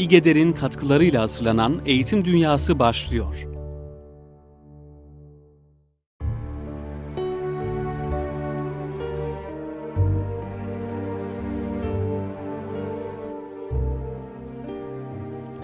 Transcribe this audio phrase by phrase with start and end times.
[0.00, 3.46] İGEDER'in katkılarıyla hazırlanan Eğitim Dünyası başlıyor.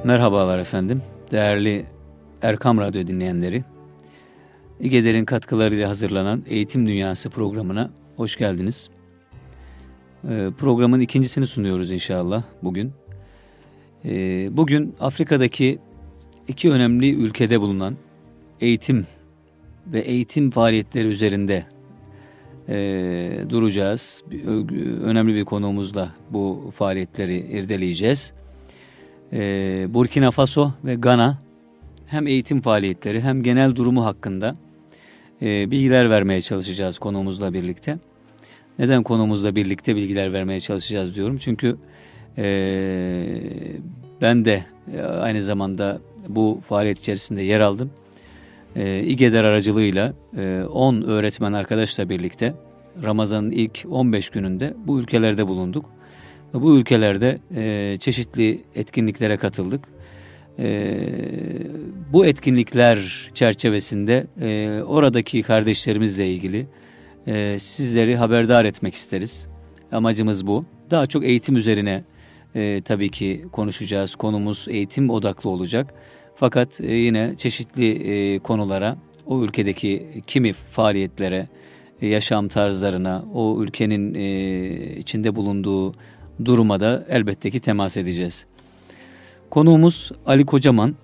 [0.04, 1.86] Merhabalar efendim, değerli
[2.42, 3.64] Erkam Radyo dinleyenleri.
[4.80, 8.90] İGEDER'in katkılarıyla hazırlanan Eğitim Dünyası programına hoş geldiniz.
[10.30, 13.05] Ee, programın ikincisini sunuyoruz inşallah bugün.
[14.06, 15.78] Ee, bugün Afrika'daki
[16.48, 17.96] iki önemli ülkede bulunan
[18.60, 19.06] eğitim
[19.86, 21.66] ve eğitim faaliyetleri üzerinde
[22.68, 24.24] e, duracağız.
[25.04, 28.32] Önemli bir konuğumuzla bu faaliyetleri irdeleyeceğiz.
[29.32, 31.38] Ee, Burkina Faso ve Gana
[32.06, 34.54] hem eğitim faaliyetleri hem genel durumu hakkında
[35.42, 37.98] e, bilgiler vermeye çalışacağız konuğumuzla birlikte.
[38.78, 41.36] Neden konuğumuzla birlikte bilgiler vermeye çalışacağız diyorum.
[41.36, 41.76] Çünkü
[42.38, 43.26] e,
[44.20, 44.64] ben de
[44.96, 47.90] e, aynı zamanda bu faaliyet içerisinde yer aldım.
[48.76, 50.12] E, İGEDER aracılığıyla
[50.72, 52.54] 10 e, öğretmen arkadaşla birlikte
[53.02, 55.90] Ramazan'ın ilk 15 gününde bu ülkelerde bulunduk.
[56.54, 59.80] Bu ülkelerde e, çeşitli etkinliklere katıldık.
[60.58, 60.98] E,
[62.12, 66.66] bu etkinlikler çerçevesinde e, oradaki kardeşlerimizle ilgili
[67.26, 69.46] e, sizleri haberdar etmek isteriz.
[69.92, 70.64] Amacımız bu.
[70.90, 72.04] Daha çok eğitim üzerine
[72.56, 74.14] e, tabii ki konuşacağız.
[74.14, 75.94] Konumuz eğitim odaklı olacak.
[76.34, 78.96] Fakat e, yine çeşitli e, konulara,
[79.26, 81.48] o ülkedeki kimi faaliyetlere,
[82.02, 85.94] e, yaşam tarzlarına, o ülkenin e, içinde bulunduğu
[86.44, 88.46] duruma da elbette ki temas edeceğiz.
[89.50, 90.94] Konuğumuz Ali Kocaman,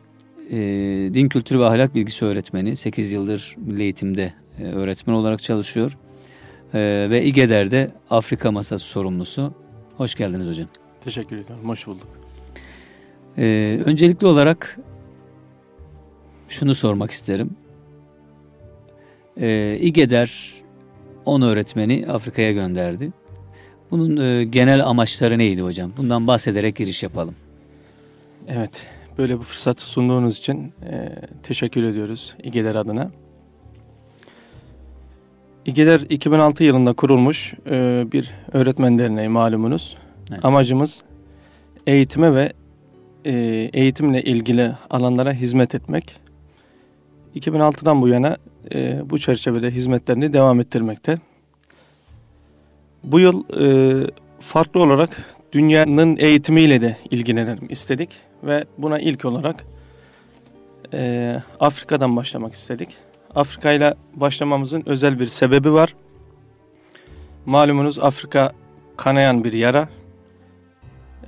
[0.50, 0.56] e,
[1.14, 2.77] din kültürü ve ahlak bilgisi öğretmeni.
[2.77, 5.98] 8 yıldır milli eğitimde e, öğretmen olarak çalışıyor.
[6.75, 9.55] E, ve İGEDER'de Afrika Masası sorumlusu.
[9.97, 10.81] Hoş geldiniz hocam.
[11.05, 12.06] Teşekkür ederim, hoş bulduk.
[13.39, 14.78] E, öncelikli olarak
[16.48, 17.51] şunu sormak isterim.
[19.40, 20.55] E, İGEDER
[21.24, 23.13] 10 öğretmeni Afrika'ya gönderdi.
[23.90, 25.92] Bunun e, genel amaçları neydi hocam?
[25.96, 27.34] Bundan bahsederek giriş yapalım.
[28.48, 28.86] Evet,
[29.19, 31.08] böyle bir fırsatı sunduğunuz için e,
[31.42, 33.11] teşekkür ediyoruz İGEDER adına.
[35.67, 39.96] İGEDER 2006 yılında kurulmuş e, bir öğretmen derneği malumunuz.
[40.30, 40.44] Evet.
[40.44, 41.02] Amacımız
[41.86, 42.52] eğitime ve
[43.24, 43.33] e,
[43.72, 46.16] eğitimle ilgili alanlara hizmet etmek.
[47.36, 48.36] 2006'dan bu yana
[48.74, 51.18] e, bu çerçevede hizmetlerini devam ettirmekte.
[53.05, 54.06] Bu yıl e,
[54.40, 58.10] farklı olarak dünyanın eğitimiyle de ilgilenelim istedik
[58.44, 59.64] ve buna ilk olarak
[60.92, 62.89] e, Afrika'dan başlamak istedik.
[63.34, 65.94] Afrika ile başlamamızın özel bir sebebi var.
[67.46, 68.52] Malumunuz Afrika
[68.96, 69.89] kanayan bir yara.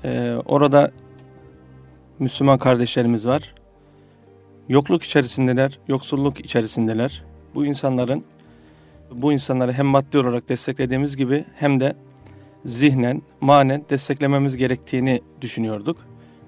[0.05, 0.91] E, orada
[2.19, 3.55] Müslüman kardeşlerimiz var.
[4.69, 7.25] Yokluk içerisindeler, yoksulluk içerisindeler.
[7.55, 8.25] Bu insanların
[9.11, 11.97] bu insanları hem maddi olarak desteklediğimiz gibi hem de
[12.65, 15.97] zihnen, manen desteklememiz gerektiğini düşünüyorduk.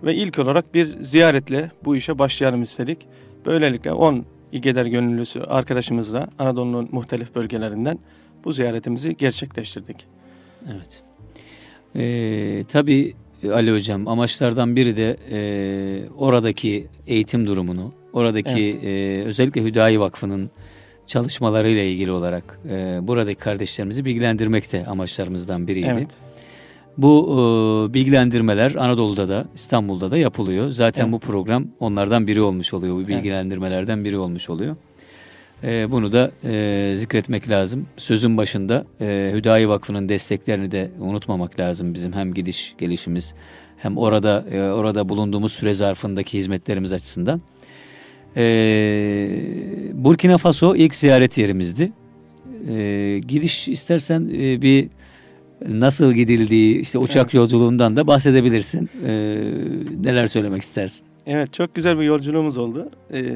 [0.03, 3.09] Ve ilk olarak bir ziyaretle bu işe başlayalım istedik.
[3.47, 7.99] Böylelikle 10 İGEDER gönüllüsü arkadaşımızla Anadolu'nun muhtelif bölgelerinden
[8.45, 10.07] bu ziyaretimizi gerçekleştirdik.
[10.73, 11.03] Evet.
[11.97, 13.15] Ee, tabii
[13.53, 15.39] Ali Hocam amaçlardan biri de e,
[16.19, 18.85] oradaki eğitim durumunu, oradaki evet.
[18.85, 20.51] e, özellikle Hüdayi Vakfı'nın
[21.07, 25.89] çalışmalarıyla ilgili olarak e, buradaki kardeşlerimizi bilgilendirmek de amaçlarımızdan biriydi.
[25.93, 26.09] Evet.
[26.99, 27.27] Bu
[27.91, 30.71] e, bilgilendirmeler Anadolu'da da İstanbul'da da yapılıyor.
[30.71, 31.13] Zaten evet.
[31.13, 32.95] bu program onlardan biri olmuş oluyor.
[32.95, 34.77] Bu bilgilendirmelerden biri olmuş oluyor.
[35.65, 37.87] E, bunu da e, zikretmek lazım.
[37.97, 41.95] Sözün başında e, Hüdayi Vakfı'nın desteklerini de unutmamak lazım.
[41.95, 43.35] Bizim hem gidiş gelişimiz
[43.77, 47.41] hem orada e, orada bulunduğumuz süre zarfındaki hizmetlerimiz açısından.
[48.37, 49.29] Ee,
[49.93, 51.93] Burkina Faso ilk ziyaret yerimizdi.
[52.69, 54.89] Ee, gidiş istersen e, bir
[55.69, 57.35] nasıl gidildiği, işte uçak evet.
[57.35, 58.91] yolculuğundan da bahsedebilirsin.
[59.07, 59.39] Ee,
[60.01, 61.07] neler söylemek istersin?
[61.27, 62.91] Evet, çok güzel bir yolculuğumuz oldu.
[63.13, 63.35] Ee,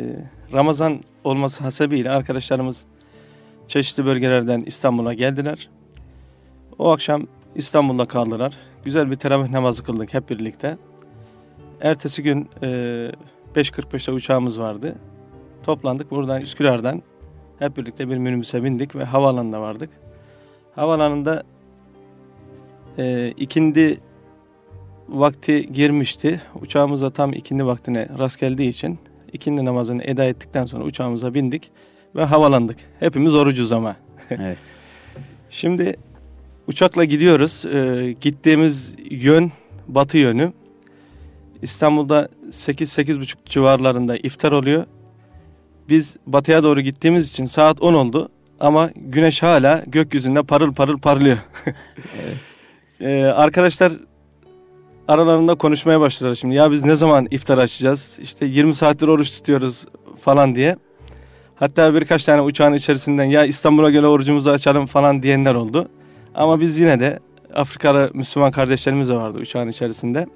[0.53, 2.87] Ramazan olması hasebiyle arkadaşlarımız
[3.69, 5.69] çeşitli bölgelerden İstanbul'a geldiler.
[6.79, 8.55] O akşam İstanbul'da kaldılar.
[8.85, 10.79] Güzel bir teravih namazı kıldık hep birlikte.
[11.81, 12.67] Ertesi gün e,
[13.55, 14.95] 5.45'te uçağımız vardı.
[15.63, 17.03] Toplandık buradan Üsküdar'dan
[17.59, 19.91] hep birlikte bir minibüse bindik ve havaalanına vardık.
[20.75, 21.43] Havaalanında
[22.99, 24.01] e, ikindi
[25.09, 26.41] vakti girmişti.
[26.61, 28.99] Uçağımıza tam ikindi vaktine rast geldiği için
[29.33, 31.71] ikindi namazını eda ettikten sonra uçağımıza bindik
[32.17, 32.77] ve havalandık.
[33.01, 33.97] Hepimiz orucuz ama.
[34.31, 34.75] Evet.
[35.51, 35.97] Şimdi
[36.67, 37.65] uçakla gidiyoruz.
[37.65, 39.53] E, gittiğimiz yön
[39.89, 40.53] batı yönü.
[41.63, 44.85] İstanbul'da 8-8.30 civarlarında iftar oluyor.
[45.89, 48.29] Biz batıya doğru gittiğimiz için saat 10 oldu
[48.61, 51.39] ama güneş hala gökyüzünde parıl parıl parlıyor.
[51.97, 52.55] evet.
[53.01, 53.93] ee, arkadaşlar
[55.11, 56.55] aralarında konuşmaya başladılar şimdi.
[56.55, 58.19] Ya biz ne zaman iftar açacağız?
[58.23, 59.87] İşte 20 saattir oruç tutuyoruz
[60.21, 60.77] falan diye.
[61.55, 65.89] Hatta birkaç tane uçağın içerisinden ya İstanbul'a göre orucumuzu açalım falan diyenler oldu.
[66.35, 67.19] Ama biz yine de
[67.55, 70.27] Afrikalı Müslüman kardeşlerimiz de vardı uçağın içerisinde.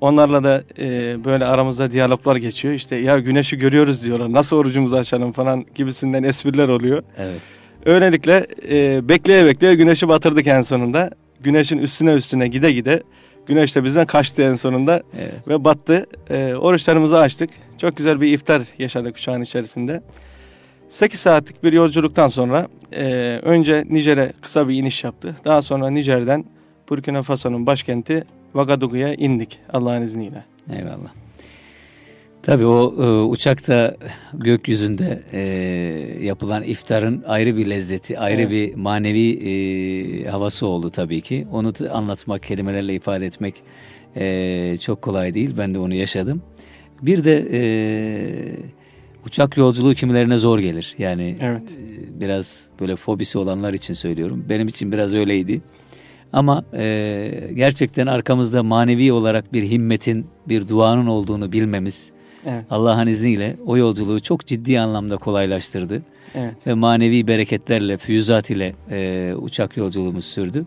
[0.00, 2.74] Onlarla da e, böyle aramızda diyaloglar geçiyor.
[2.74, 4.32] İşte ya güneşi görüyoruz diyorlar.
[4.32, 7.02] Nasıl orucumuzu açalım falan gibisinden espriler oluyor.
[7.18, 7.42] Evet.
[7.86, 11.10] Öylelikle e, bekleye bekleye güneşi batırdık en sonunda.
[11.40, 13.02] Güneşin üstüne üstüne gide gide
[13.46, 15.48] güneş de bizden kaçtı en sonunda evet.
[15.48, 16.06] ve battı.
[16.30, 17.50] E, oruçlarımızı açtık.
[17.78, 20.02] Çok güzel bir iftar yaşadık uçağın içerisinde.
[20.88, 23.04] 8 saatlik bir yolculuktan sonra e,
[23.42, 25.36] önce Nijer'e kısa bir iniş yaptı.
[25.44, 26.44] Daha sonra Nijer'den
[26.88, 30.44] Burkina Faso'nun başkenti Vagadugu'ya indik Allah'ın izniyle.
[30.72, 31.10] Eyvallah.
[32.42, 33.96] Tabii o e, uçakta
[34.34, 35.40] gökyüzünde e,
[36.22, 38.50] yapılan iftarın ayrı bir lezzeti, ayrı evet.
[38.50, 41.46] bir manevi e, havası oldu tabii ki.
[41.52, 43.54] Onu anlatmak, kelimelerle ifade etmek
[44.16, 45.54] e, çok kolay değil.
[45.58, 46.42] Ben de onu yaşadım.
[47.02, 47.62] Bir de e,
[49.26, 50.94] uçak yolculuğu kimilerine zor gelir.
[50.98, 51.62] Yani evet.
[51.62, 54.44] e, biraz böyle fobisi olanlar için söylüyorum.
[54.48, 55.60] Benim için biraz öyleydi.
[56.32, 62.12] Ama e, gerçekten arkamızda manevi olarak bir himmetin, bir duanın olduğunu bilmemiz
[62.46, 62.64] evet.
[62.70, 66.02] Allah'ın izniyle o yolculuğu çok ciddi anlamda kolaylaştırdı.
[66.34, 66.66] Evet.
[66.66, 70.66] Ve manevi bereketlerle, füyüzat ile e, uçak yolculuğumuz sürdü.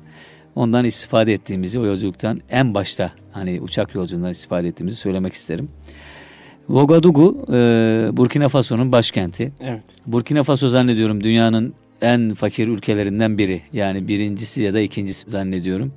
[0.56, 5.70] Ondan istifade ettiğimizi, o yolculuktan en başta hani uçak yolculuğundan istifade ettiğimizi söylemek isterim.
[6.70, 9.52] Ouagadougou, e, Burkina Faso'nun başkenti.
[9.62, 9.84] Evet.
[10.08, 13.62] Burkina Faso zannediyorum dünyanın en fakir ülkelerinden biri.
[13.74, 15.94] Yani birincisi ya da ikincisi zannediyorum.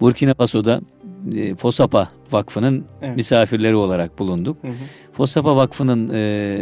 [0.00, 0.80] Burkina Faso'da
[1.36, 3.16] e, Fosapa Vakfı'nın evet.
[3.16, 4.56] misafirleri olarak bulunduk.
[4.62, 4.72] Hı hı.
[5.12, 6.58] Fosapa Vakfı'nın e,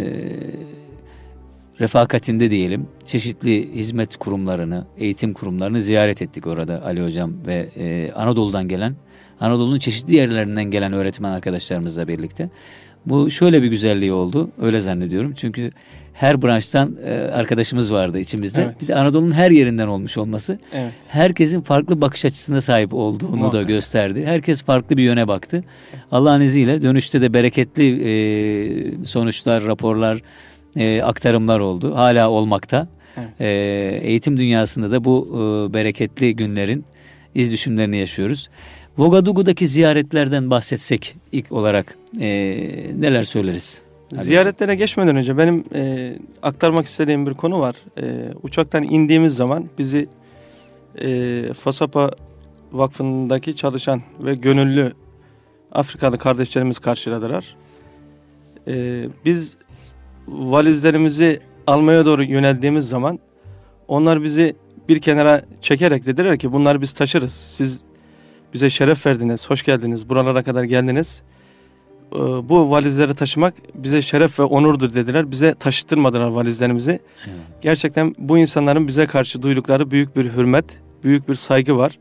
[1.81, 8.69] refakatinde diyelim çeşitli hizmet kurumlarını, eğitim kurumlarını ziyaret ettik orada Ali Hocam ve e, Anadolu'dan
[8.69, 8.95] gelen,
[9.41, 12.49] Anadolu'nun çeşitli yerlerinden gelen öğretmen arkadaşlarımızla birlikte.
[13.07, 15.33] Bu şöyle bir güzelliği oldu, öyle zannediyorum.
[15.37, 15.71] Çünkü
[16.21, 18.63] her branştan e, arkadaşımız vardı içimizde.
[18.63, 18.83] Evet.
[18.83, 20.93] Bir de Anadolu'nun her yerinden olmuş olması evet.
[21.09, 23.61] herkesin farklı bakış açısına sahip olduğunu Muhakkak.
[23.61, 24.27] da gösterdi.
[24.27, 25.65] Herkes farklı bir yöne baktı.
[26.13, 30.23] Allah'ın izniyle dönüşte de bereketli e, sonuçlar, raporlar,
[30.77, 31.97] e, aktarımlar oldu.
[31.97, 32.89] Hala olmakta.
[33.17, 33.29] Evet.
[33.41, 36.85] E, eğitim dünyasında da bu e, bereketli günlerin
[37.35, 38.49] iz düşümlerini yaşıyoruz.
[38.99, 42.29] Vogadugu'daki ziyaretlerden bahsetsek ilk olarak e,
[42.99, 43.83] neler söyleriz?
[44.15, 46.13] Ziyaretlere geçmeden önce benim e,
[46.43, 47.77] aktarmak istediğim bir konu var.
[47.99, 50.09] E, uçaktan indiğimiz zaman bizi
[50.99, 52.11] e, Fasapa
[52.73, 54.93] Vakfı'ndaki çalışan ve gönüllü
[55.73, 57.57] Afrikalı kardeşlerimiz karşıladılar.
[58.69, 59.57] E, biz
[60.29, 63.19] valizlerimizi almaya doğru yöneldiğimiz zaman
[63.89, 64.55] onlar bizi
[64.89, 67.33] bir kenara çekerek dediler ki bunları biz taşırız.
[67.33, 67.83] Siz
[68.55, 71.23] bize şeref verdiniz, hoş geldiniz, buralara kadar geldiniz.
[72.13, 75.31] Ee, bu valizleri taşımak bize şeref ve onurdur dediler.
[75.31, 76.91] Bize taşıtırmadılar valizlerimizi.
[76.91, 77.37] Evet.
[77.63, 80.65] Gerçekten bu insanların bize karşı duydukları büyük bir hürmet,
[81.05, 81.99] büyük bir saygı var.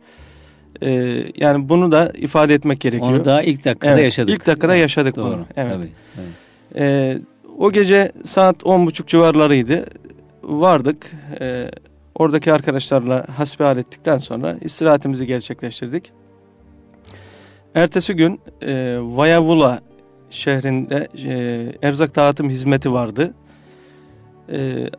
[0.82, 3.12] Ee, yani bunu da ifade etmek gerekiyor.
[3.12, 4.34] Onu daha ilk dakikada evet, yaşadık.
[4.34, 5.46] İlk dakikada evet, yaşadık doğru, bunu.
[5.58, 5.72] Evet.
[5.74, 6.28] Tabii, tabii.
[6.76, 7.18] Ee,
[7.58, 9.86] o gece saat on buçuk civarlarıydı.
[10.44, 11.12] Vardık.
[11.42, 11.72] Ee,
[12.16, 16.12] oradaki arkadaşlarla hasbihal ettikten sonra istirahatimizi gerçekleştirdik.
[17.76, 19.80] Ertesi gün e, Vayavula
[20.30, 23.34] şehrinde e, erzak dağıtım hizmeti vardı.
[24.52, 24.90] E,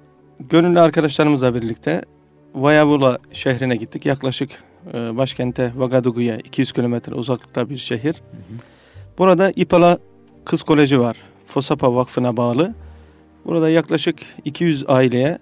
[0.41, 2.03] gönüllü arkadaşlarımızla birlikte
[2.55, 4.07] Vayavula şehrine gittik.
[4.07, 4.51] Yaklaşık
[4.95, 8.23] e, başkente Vagadugu'ya 200 kilometre uzaklıkta bir şehir.
[9.19, 9.99] Burada İpala
[10.45, 11.17] Kız Koleji var.
[11.47, 12.75] Fosapa Vakfı'na bağlı.
[13.45, 15.39] Burada yaklaşık 200 aileye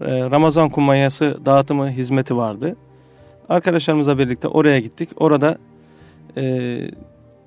[0.00, 2.76] e, Ramazan kumanyası dağıtımı hizmeti vardı.
[3.48, 5.08] Arkadaşlarımızla birlikte oraya gittik.
[5.16, 5.58] Orada
[6.36, 6.42] e,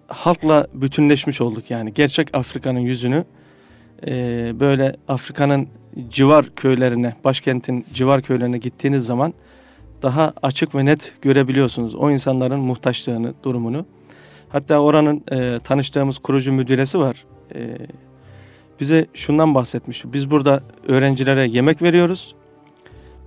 [0.07, 1.93] halkla bütünleşmiş olduk yani.
[1.93, 3.25] Gerçek Afrika'nın yüzünü
[4.07, 4.11] e,
[4.59, 5.67] böyle Afrika'nın
[6.09, 9.33] civar köylerine, başkentin civar köylerine gittiğiniz zaman
[10.01, 13.85] daha açık ve net görebiliyorsunuz o insanların muhtaçlığını, durumunu.
[14.49, 17.25] Hatta oranın e, tanıştığımız kurucu müdüresi var.
[17.55, 17.77] E,
[18.79, 20.03] bize şundan bahsetmiş.
[20.05, 22.35] Biz burada öğrencilere yemek veriyoruz.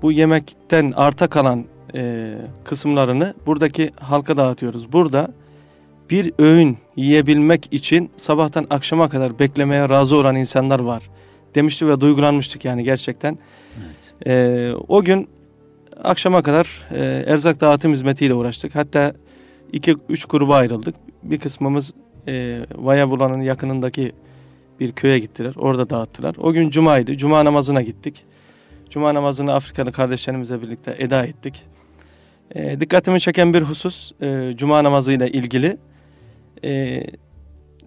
[0.02, 2.34] Bu yemekten arta kalan e,
[2.64, 4.92] kısımlarını buradaki halka dağıtıyoruz.
[4.92, 5.28] Burada
[6.10, 11.10] bir öğün yiyebilmek için sabahtan akşama kadar beklemeye razı olan insanlar var
[11.54, 13.38] demişti ve duygulanmıştık yani gerçekten.
[13.78, 14.26] Evet.
[14.26, 15.28] Ee, o gün
[16.04, 18.74] akşama kadar e, erzak dağıtım hizmetiyle uğraştık.
[18.74, 19.12] Hatta
[19.72, 20.94] iki üç gruba ayrıldık.
[21.22, 21.94] Bir kısmımız
[22.28, 24.12] e, Vayabulan'ın yakınındaki
[24.80, 25.54] bir köye gittiler.
[25.56, 26.36] Orada dağıttılar.
[26.38, 27.16] O gün cumaydı.
[27.16, 28.24] Cuma namazına gittik.
[28.90, 31.62] Cuma namazını Afrikalı kardeşlerimizle birlikte eda ettik.
[32.54, 35.76] E, dikkatimi çeken bir husus e, cuma namazıyla ilgili.
[36.64, 37.02] E,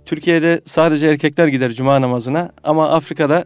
[0.05, 3.43] Türkiye'de sadece erkekler gider cuma namazına ama Afrika'da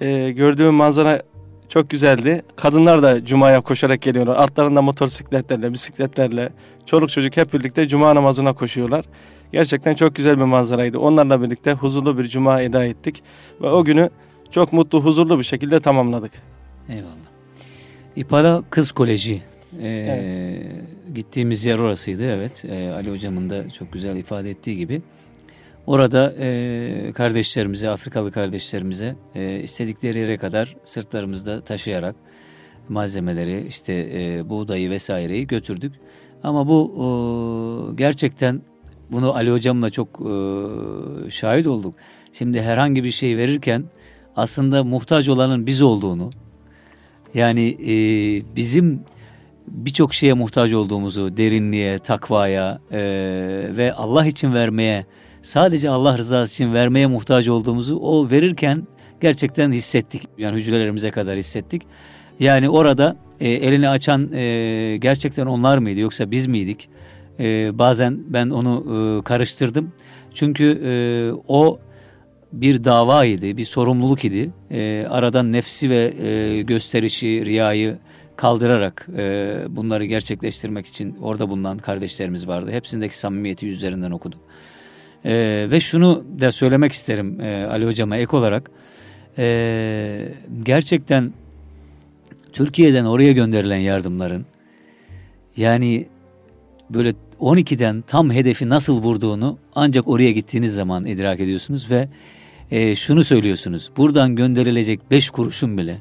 [0.00, 1.22] e, gördüğüm manzara
[1.68, 2.42] çok güzeldi.
[2.56, 4.36] Kadınlar da cumaya koşarak geliyorlar.
[4.36, 6.52] Altlarında motosikletlerle, bisikletlerle,
[6.86, 9.04] çoluk çocuk hep birlikte cuma namazına koşuyorlar.
[9.52, 10.98] Gerçekten çok güzel bir manzaraydı.
[10.98, 13.22] Onlarla birlikte huzurlu bir cuma eda ettik.
[13.60, 14.10] Ve o günü
[14.50, 16.32] çok mutlu, huzurlu bir şekilde tamamladık.
[16.88, 17.30] Eyvallah.
[18.16, 19.42] İpala Kız Koleji
[19.82, 21.14] ee, evet.
[21.14, 22.64] Gittiğimiz yer orasıydı evet.
[22.64, 25.02] Ee, Ali hocamın da çok güzel ifade ettiği gibi.
[25.86, 32.16] Orada e, kardeşlerimize, Afrikalı kardeşlerimize e, istedikleri yere kadar sırtlarımızda taşıyarak
[32.88, 35.92] malzemeleri, işte e, buğdayı vesaireyi götürdük.
[36.42, 38.62] Ama bu e, gerçekten
[39.10, 41.94] bunu Ali hocamla çok e, şahit olduk.
[42.32, 43.84] Şimdi herhangi bir şey verirken
[44.36, 46.30] aslında muhtaç olanın biz olduğunu,
[47.34, 47.94] yani e,
[48.56, 49.00] bizim
[49.68, 52.98] birçok şeye muhtaç olduğumuzu, derinliğe, takvaya e,
[53.76, 55.06] ve Allah için vermeye,
[55.42, 58.86] sadece Allah rızası için vermeye muhtaç olduğumuzu o verirken
[59.20, 60.22] gerçekten hissettik.
[60.38, 61.82] Yani hücrelerimize kadar hissettik.
[62.40, 66.88] Yani orada e, elini açan e, gerçekten onlar mıydı yoksa biz miydik?
[67.40, 68.84] E, bazen ben onu
[69.20, 69.92] e, karıştırdım.
[70.34, 70.92] Çünkü e,
[71.48, 71.78] o
[72.52, 74.50] bir davaydı, bir sorumluluk idi.
[74.70, 77.98] E, aradan nefsi ve e, gösterişi, riyayı
[78.40, 82.70] kaldırarak e, bunları gerçekleştirmek için orada bulunan kardeşlerimiz vardı.
[82.70, 84.40] Hepsindeki samimiyeti yüzlerinden okudum.
[85.24, 88.70] E, ve şunu da söylemek isterim e, Ali Hocam'a ek olarak.
[89.38, 90.28] E,
[90.62, 91.32] gerçekten
[92.52, 94.46] Türkiye'den oraya gönderilen yardımların
[95.56, 96.08] yani
[96.90, 102.08] böyle 12'den tam hedefi nasıl vurduğunu ancak oraya gittiğiniz zaman idrak ediyorsunuz ve
[102.70, 103.90] e, şunu söylüyorsunuz.
[103.96, 106.00] Buradan gönderilecek 5 kuruşun bile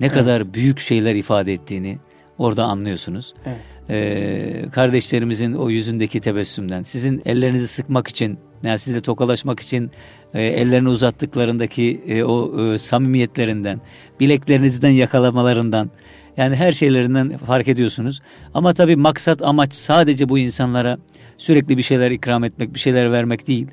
[0.00, 0.18] ne evet.
[0.18, 1.98] kadar büyük şeyler ifade ettiğini
[2.38, 3.34] orada anlıyorsunuz.
[3.46, 3.58] Evet.
[3.90, 9.90] Ee, kardeşlerimizin o yüzündeki tebessümden, sizin ellerinizi sıkmak için, yani sizle tokalaşmak için
[10.34, 13.80] e, ellerini uzattıklarındaki e, o e, samimiyetlerinden,
[14.20, 15.90] bileklerinizden yakalamalarından,
[16.36, 18.20] yani her şeylerinden fark ediyorsunuz.
[18.54, 20.98] Ama tabii maksat, amaç sadece bu insanlara
[21.38, 23.66] sürekli bir şeyler ikram etmek, bir şeyler vermek değil.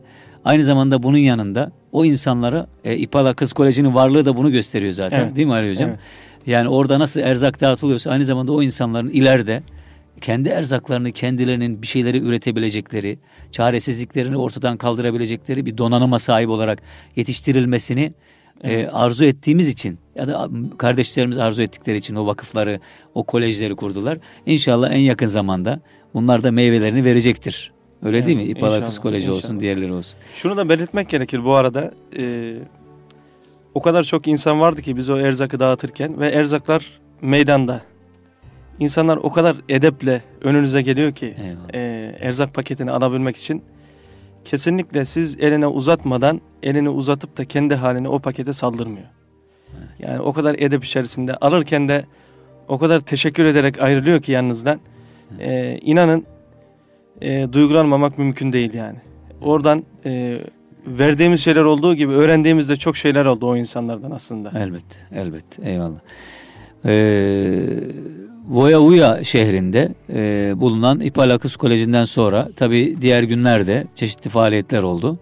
[0.46, 5.20] Aynı zamanda bunun yanında o insanlara e, İpala Kız Koleji'nin varlığı da bunu gösteriyor zaten
[5.20, 5.36] evet.
[5.36, 5.90] değil mi Ali Hocam?
[5.90, 6.00] Evet.
[6.48, 9.64] Yani orada nasıl erzak dağıtılıyorsa aynı zamanda o insanların ileride
[10.22, 13.20] kendi erzaklarını kendilerinin bir şeyleri üretebilecekleri,
[13.52, 16.82] çaresizliklerini ortadan kaldırabilecekleri bir donanıma sahip olarak
[17.16, 18.88] yetiştirilmesini e, evet.
[18.88, 22.80] e, arzu ettiğimiz için ya da kardeşlerimiz arzu ettikleri için o vakıfları,
[23.14, 24.18] o kolejleri kurdular.
[24.46, 25.80] İnşallah en yakın zamanda
[26.14, 27.75] bunlar da meyvelerini verecektir.
[28.04, 28.44] Öyle evet, değil mi?
[28.44, 29.36] İpala Psikoloji inşallah.
[29.36, 30.20] olsun, diğerleri olsun.
[30.34, 31.92] Şunu da belirtmek gerekir bu arada.
[32.18, 32.56] E,
[33.74, 37.82] o kadar çok insan vardı ki biz o erzakı dağıtırken ve erzaklar meydanda.
[38.80, 41.36] İnsanlar o kadar edeple önünüze geliyor ki
[41.74, 41.80] e,
[42.20, 43.64] erzak paketini alabilmek için.
[44.46, 49.08] Kesinlikle siz eline uzatmadan elini uzatıp da kendi haline o pakete saldırmıyor.
[49.78, 50.10] Evet.
[50.10, 52.06] Yani o kadar edep içerisinde alırken de
[52.68, 54.80] o kadar teşekkür ederek ayrılıyor ki yanınızdan.
[55.40, 55.48] Evet.
[55.48, 56.26] E, inanın
[57.22, 58.98] e, duygulanmamak mümkün değil yani.
[59.42, 60.38] Oradan e,
[60.88, 64.52] verdiğimiz şeyler olduğu gibi öğrendiğimiz de çok şeyler oldu o insanlardan aslında.
[64.60, 65.70] Elbette, elbette.
[65.70, 66.00] Eyvallah.
[66.86, 67.68] Ee,
[68.50, 75.20] Voya şehrinde e, bulunan İpalakıs Koleji'nden sonra tabi diğer günlerde çeşitli faaliyetler oldu.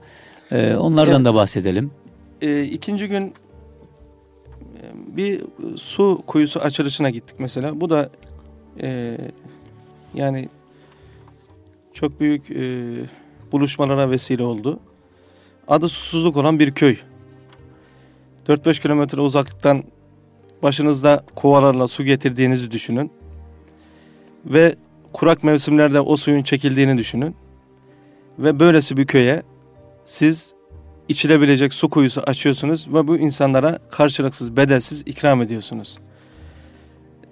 [0.52, 1.26] E, onlardan evet.
[1.26, 1.92] da bahsedelim.
[2.42, 3.34] E, ikinci gün e,
[5.18, 5.42] bir
[5.76, 7.82] su kuyusu açılışına gittik mesela.
[7.82, 8.10] Bu da
[8.82, 9.18] e,
[10.14, 10.50] yani
[11.94, 12.64] çok büyük e,
[13.52, 14.80] buluşmalara vesile oldu.
[15.68, 16.98] Adı susuzluk olan bir köy.
[18.48, 19.84] 4-5 kilometre uzaklıktan
[20.64, 23.12] başınızda kovalarla su getirdiğinizi düşünün.
[24.46, 24.76] Ve
[25.14, 27.36] kurak mevsimlerde o suyun çekildiğini düşünün.
[28.40, 29.44] Ve böylesi bir köye
[30.06, 30.54] siz
[31.08, 35.98] içilebilecek su kuyusu açıyorsunuz ve bu insanlara karşılıksız, bedelsiz ikram ediyorsunuz.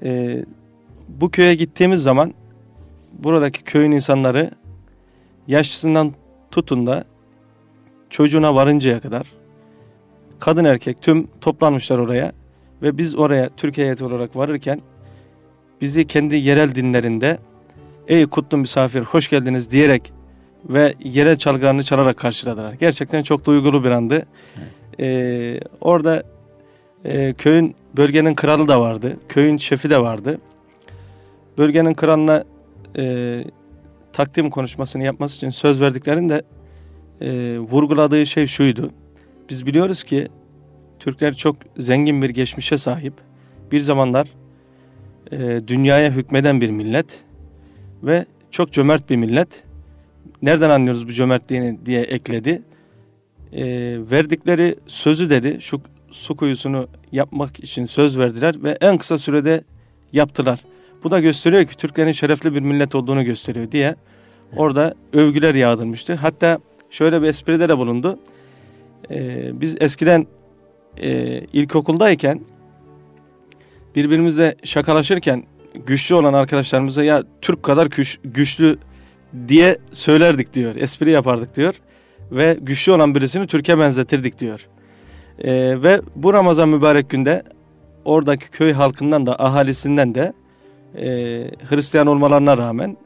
[0.04, 0.46] Ee,
[1.08, 2.34] bu köye gittiğimiz zaman
[3.12, 4.52] buradaki köyün insanları
[5.48, 6.12] yaşlısından
[6.52, 7.04] tutun da
[8.10, 9.28] çocuğuna varıncaya kadar
[10.40, 12.32] kadın erkek tüm toplanmışlar oraya
[12.82, 14.82] ve biz oraya Türkiye heyeti olarak varırken
[15.82, 17.38] bizi kendi yerel dinlerinde
[18.08, 20.14] ey kutlu misafir hoş geldiniz diyerek
[20.66, 22.74] ve yerel çalgılarını çalarak karşıladılar.
[22.74, 24.26] Gerçekten çok duygulu bir andı.
[24.58, 24.68] Evet.
[25.00, 26.24] Ee, orada
[27.06, 29.18] e, köyün bölgenin kralı da vardı.
[29.30, 30.38] Köyün şefi de vardı.
[31.58, 32.44] Bölgenin kralına
[32.98, 33.44] e,
[34.14, 36.42] takdim konuşmasını yapması için söz verdiklerinde
[37.22, 38.92] e, vurguladığı şey şuydu.
[39.50, 40.28] Biz biliyoruz ki
[41.00, 43.14] Türkler çok zengin bir geçmişe sahip.
[43.72, 44.28] Bir zamanlar
[45.32, 47.24] e, dünyaya hükmeden bir millet
[48.04, 49.64] ve çok cömert bir millet.
[50.42, 52.62] Nereden anlıyoruz bu cömertliğini diye ekledi.
[53.54, 53.64] E,
[54.12, 55.82] verdikleri sözü dedi şu
[56.12, 59.64] su kuyusunu yapmak için söz verdiler ve en kısa sürede
[60.14, 60.60] yaptılar.
[61.04, 63.96] Bu da gösteriyor ki Türklerin şerefli bir millet olduğunu gösteriyor diye
[64.58, 66.16] orada övgüler yağdırmıştı.
[66.16, 68.20] Hatta şöyle bir espride de bulundu.
[69.12, 70.28] Ee, biz eskiden
[70.98, 72.42] e, ilkokuldayken
[73.96, 75.44] birbirimizle şakalaşırken
[75.86, 78.78] güçlü olan arkadaşlarımıza ya Türk kadar güç, güçlü
[79.48, 80.76] diye söylerdik diyor.
[80.76, 81.76] Espri yapardık diyor.
[82.32, 84.68] Ve güçlü olan birisini Türkiye benzetirdik diyor.
[85.40, 87.44] Ee, ve bu Ramazan mübarek günde
[88.06, 90.34] oradaki köy halkından da ahalisinden de
[90.96, 91.06] e,
[91.70, 92.98] Hristiyan olmalarına rağmen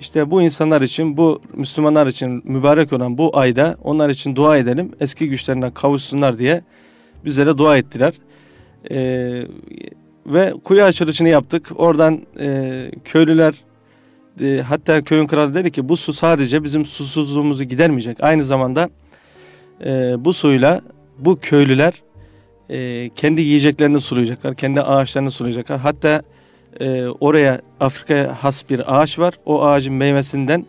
[0.00, 4.90] işte bu insanlar için, bu Müslümanlar için mübarek olan bu ayda onlar için dua edelim.
[5.00, 6.62] Eski güçlerine kavuşsunlar diye
[7.24, 8.14] bizlere dua ettiler.
[8.90, 9.46] Ee,
[10.26, 11.68] ve kuyu açılışını yaptık.
[11.76, 13.54] Oradan e, köylüler
[14.40, 18.16] e, hatta köyün kralı dedi ki bu su sadece bizim susuzluğumuzu gidermeyecek.
[18.20, 18.88] Aynı zamanda
[19.84, 20.80] e, bu suyla
[21.18, 22.02] bu köylüler
[22.70, 24.54] e, kendi yiyeceklerini sulayacaklar.
[24.54, 25.78] Kendi ağaçlarını sulayacaklar.
[25.78, 26.22] Hatta
[26.80, 29.34] e, oraya Afrika'ya has bir ağaç var.
[29.46, 30.66] O ağacın meyvesinden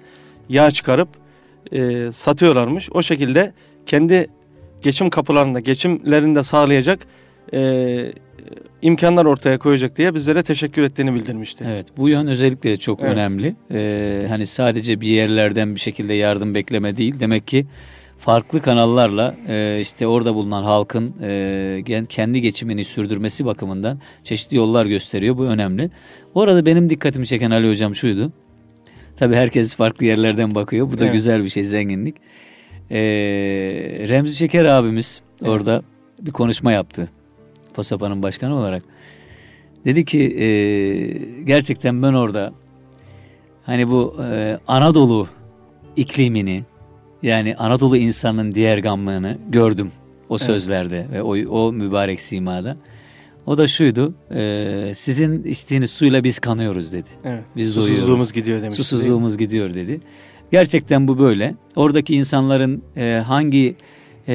[0.50, 1.10] yağ çıkarıp
[1.72, 2.89] e, satıyorlarmış.
[2.93, 3.53] O şekilde
[3.86, 4.27] kendi
[4.81, 7.00] geçim kapılarında, geçimlerini sağlayacak
[7.53, 8.12] e,
[8.81, 11.65] imkanlar ortaya koyacak diye bizlere teşekkür ettiğini bildirmişti.
[11.67, 13.12] Evet bu yön özellikle çok evet.
[13.12, 13.55] önemli.
[13.72, 17.19] Ee, hani sadece bir yerlerden bir şekilde yardım bekleme değil.
[17.19, 17.65] Demek ki
[18.25, 25.37] farklı kanallarla e, işte orada bulunan halkın e, kendi geçimini sürdürmesi bakımından çeşitli yollar gösteriyor.
[25.37, 25.89] Bu önemli.
[26.33, 28.31] Orada benim dikkatimi çeken Ali Hocam şuydu.
[29.17, 30.91] Tabii herkes farklı yerlerden bakıyor.
[30.91, 31.13] Bu da evet.
[31.13, 32.15] güzel bir şey zenginlik.
[32.91, 32.99] E,
[34.09, 35.49] Remzi Şeker abimiz evet.
[35.49, 35.83] orada
[36.19, 37.09] bir konuşma yaptı.
[37.73, 38.83] FOSAPA'nın başkanı olarak.
[39.86, 40.47] Dedi ki e,
[41.43, 42.53] gerçekten ben orada
[43.65, 45.27] hani bu e, Anadolu
[45.95, 46.63] iklimini
[47.23, 49.91] yani Anadolu insanının diğer gamlığını gördüm
[50.29, 51.13] o sözlerde evet.
[51.13, 52.77] ve o, o mübarek simada.
[53.45, 57.09] O da şuydu, e, sizin içtiğiniz suyla biz kanıyoruz dedi.
[57.25, 57.43] Evet.
[57.55, 58.33] Biz Susuzluğumuz doyuyoruz.
[58.33, 58.75] gidiyor demiş.
[58.75, 60.01] Susuzluğumuz gidiyor dedi.
[60.51, 61.55] Gerçekten bu böyle.
[61.75, 63.75] Oradaki insanların e, hangi
[64.27, 64.33] e,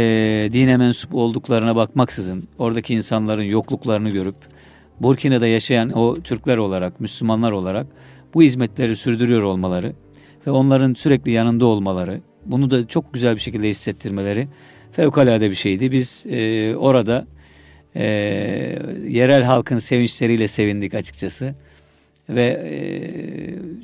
[0.53, 4.37] dine mensup olduklarına bakmaksızın, oradaki insanların yokluklarını görüp,
[5.01, 7.87] Burkina'da yaşayan o Türkler olarak, Müslümanlar olarak
[8.35, 9.93] bu hizmetleri sürdürüyor olmaları
[10.47, 12.21] ve onların sürekli yanında olmaları,
[12.51, 14.49] bunu da çok güzel bir şekilde hissettirmeleri
[14.93, 15.93] fevkalade bir şeydi.
[15.93, 17.27] Biz e, orada
[17.97, 18.05] e,
[19.09, 21.55] yerel halkın sevinçleriyle sevindik açıkçası
[22.29, 22.79] ve e,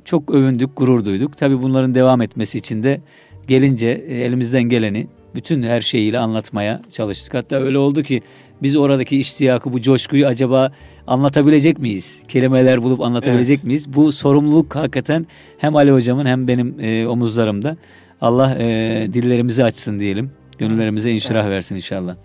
[0.05, 1.37] çok övündük, gurur duyduk.
[1.37, 3.01] Tabii bunların devam etmesi için de
[3.49, 7.35] gelince e, elimizden geleni bütün her şeyiyle anlatmaya çalıştık.
[7.35, 8.23] Hatta öyle oldu ki
[8.63, 10.73] biz oradaki iştiyakı, bu coşkuyu acaba
[11.07, 12.23] anlatabilecek miyiz?
[12.29, 13.65] Kelimeler bulup anlatabilecek evet.
[13.65, 13.95] miyiz?
[13.95, 15.27] Bu sorumluluk hakikaten
[15.59, 17.77] hem Ali hocamın hem benim e, omuzlarımda.
[18.21, 20.31] Allah e, dillerimizi açsın diyelim.
[20.59, 22.17] Gönüllerimize inşirah versin inşallah.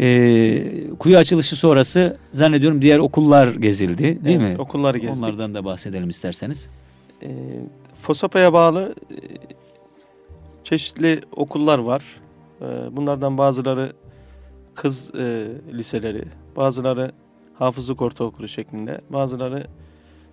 [0.00, 4.62] E, kuyu açılışı sonrası zannediyorum diğer okullar gezildi değil evet, mi?
[4.62, 5.24] okulları gezdik.
[5.24, 6.68] Onlardan da bahsedelim isterseniz.
[7.22, 7.28] E,
[8.02, 9.16] FOSAPA'ya bağlı e,
[10.64, 12.02] çeşitli okullar var.
[12.60, 13.92] E, bunlardan bazıları
[14.74, 16.24] kız e, liseleri,
[16.56, 17.12] bazıları
[17.54, 19.66] hafızlık ortaokulu şeklinde, bazıları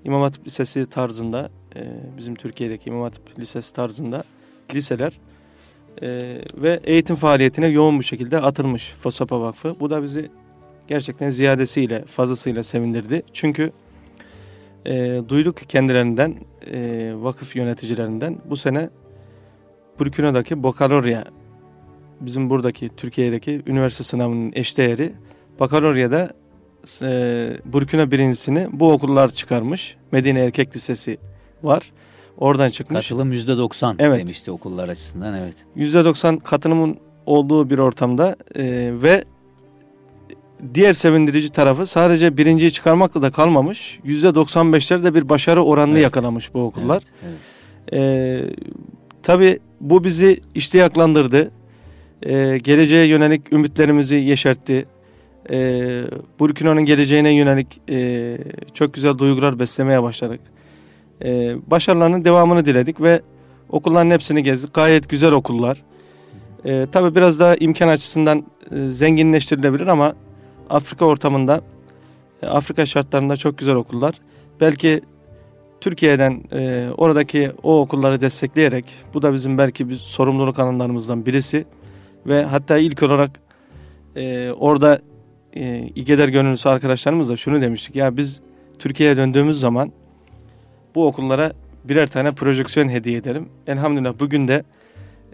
[0.06, 1.82] İmam Hatip Lisesi tarzında, e,
[2.18, 4.24] bizim Türkiye'deki İmam Hatip Lisesi tarzında
[4.76, 5.20] liseler
[6.02, 6.08] e,
[6.56, 9.76] ve eğitim faaliyetine yoğun bir şekilde atılmış FOSAPA Vakfı.
[9.80, 10.30] Bu da bizi
[10.88, 13.24] gerçekten ziyadesiyle, fazlasıyla sevindirdi.
[13.34, 13.72] Çünkü
[14.86, 16.36] e, duyduk kendilerinden,
[16.74, 18.90] e, vakıf yöneticilerinden bu sene
[20.00, 21.26] Burkina'daki Bakalorya,
[22.22, 25.14] bizim buradaki Türkiye'deki üniversite sınavının eşdeğeri
[25.60, 26.30] Bakalorya'da
[27.04, 29.98] e, Burkina birincisini bu okullar çıkarmış.
[30.12, 31.18] Medine Erkek Lisesi
[31.64, 31.92] var.
[32.40, 33.10] Oradan çıkmış.
[33.10, 34.20] Katılım yüzde doksan evet.
[34.20, 35.56] demişti okullar açısından evet.
[35.76, 39.24] Yüzde doksan katılımın olduğu bir ortamda e, ve
[40.74, 44.00] diğer sevindirici tarafı sadece birinciyi çıkarmakla da kalmamış.
[44.04, 46.04] Yüzde doksan beşlerde bir başarı oranını evet.
[46.04, 47.04] yakalamış bu okullar.
[47.24, 47.34] Evet,
[47.92, 47.94] evet.
[47.94, 48.64] E,
[49.24, 51.52] tabii bu bizi iştiyaklandırdı.
[52.24, 54.86] E, geleceğe yönelik ümitlerimizi yeşertti.
[55.52, 55.58] E,
[56.40, 58.38] Burkina'nın geleceğine yönelik e,
[58.74, 60.40] çok güzel duygular beslemeye başladık
[61.24, 63.22] e, başarılarının devamını diledik ve
[63.70, 64.74] okulların hepsini gezdik.
[64.74, 65.84] Gayet güzel okullar.
[66.66, 70.14] E, tabii biraz daha imkan açısından e, zenginleştirilebilir ama
[70.70, 71.62] Afrika ortamında,
[72.44, 74.16] e, Afrika şartlarında çok güzel okullar.
[74.62, 75.02] Belki
[75.82, 81.66] Türkiye'den e, oradaki o okulları destekleyerek bu da bizim belki bir sorumluluk alanlarımızdan birisi
[82.28, 83.32] ve hatta ilk olarak
[84.16, 85.00] e, orada
[85.56, 88.42] e, İGEDER gönüllüsü arkadaşlarımızla şunu demiştik ya biz
[88.80, 89.92] Türkiye'ye döndüğümüz zaman
[90.96, 93.50] bu okullara birer tane projeksiyon hediye edelim.
[93.68, 94.64] Elhamdülillah bugün de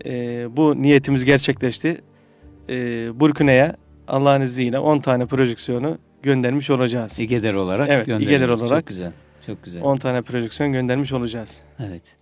[0.06, 2.02] e, bu niyetimiz gerçekleşti.
[2.70, 2.76] E,
[3.20, 3.74] Burkine'ye
[4.08, 7.20] Allah'ın izniyle 10 tane projeksiyonu göndermiş olacağız.
[7.20, 8.80] İGEDER olarak Evet, İGEDER olarak.
[8.80, 9.12] Çok güzel.
[9.46, 9.84] Çok güzel.
[9.84, 11.62] 10 tane projeksiyon göndermiş olacağız.
[11.80, 12.18] Evet.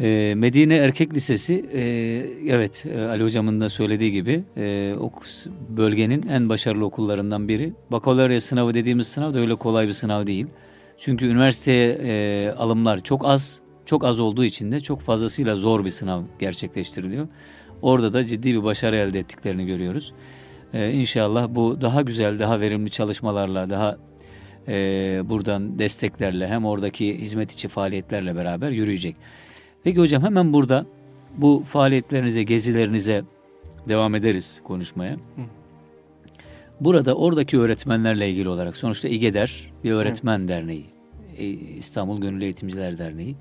[0.00, 1.82] Ee, Medine Erkek Lisesi, e,
[2.48, 5.12] evet e, Ali Hocam'ın da söylediği gibi e, o
[5.68, 7.72] bölgenin en başarılı okullarından biri.
[7.90, 10.46] Bakalorya sınavı dediğimiz sınav da öyle kolay bir sınav değil.
[11.02, 15.90] Çünkü üniversiteye e, alımlar çok az, çok az olduğu için de çok fazlasıyla zor bir
[15.90, 17.28] sınav gerçekleştiriliyor.
[17.82, 20.12] Orada da ciddi bir başarı elde ettiklerini görüyoruz.
[20.74, 23.98] Ee, inşallah bu daha güzel, daha verimli çalışmalarla, daha
[24.68, 24.74] e,
[25.24, 29.16] buradan desteklerle hem oradaki hizmet içi faaliyetlerle beraber yürüyecek.
[29.84, 30.86] Peki hocam hemen burada
[31.36, 33.24] bu faaliyetlerinize, gezilerinize
[33.88, 35.16] devam ederiz konuşmaya.
[36.80, 40.48] Burada oradaki öğretmenlerle ilgili olarak sonuçta İGEDER bir öğretmen evet.
[40.48, 40.91] derneği, e,
[41.78, 43.36] İstanbul Gönüllü Eğitimciler Derneği.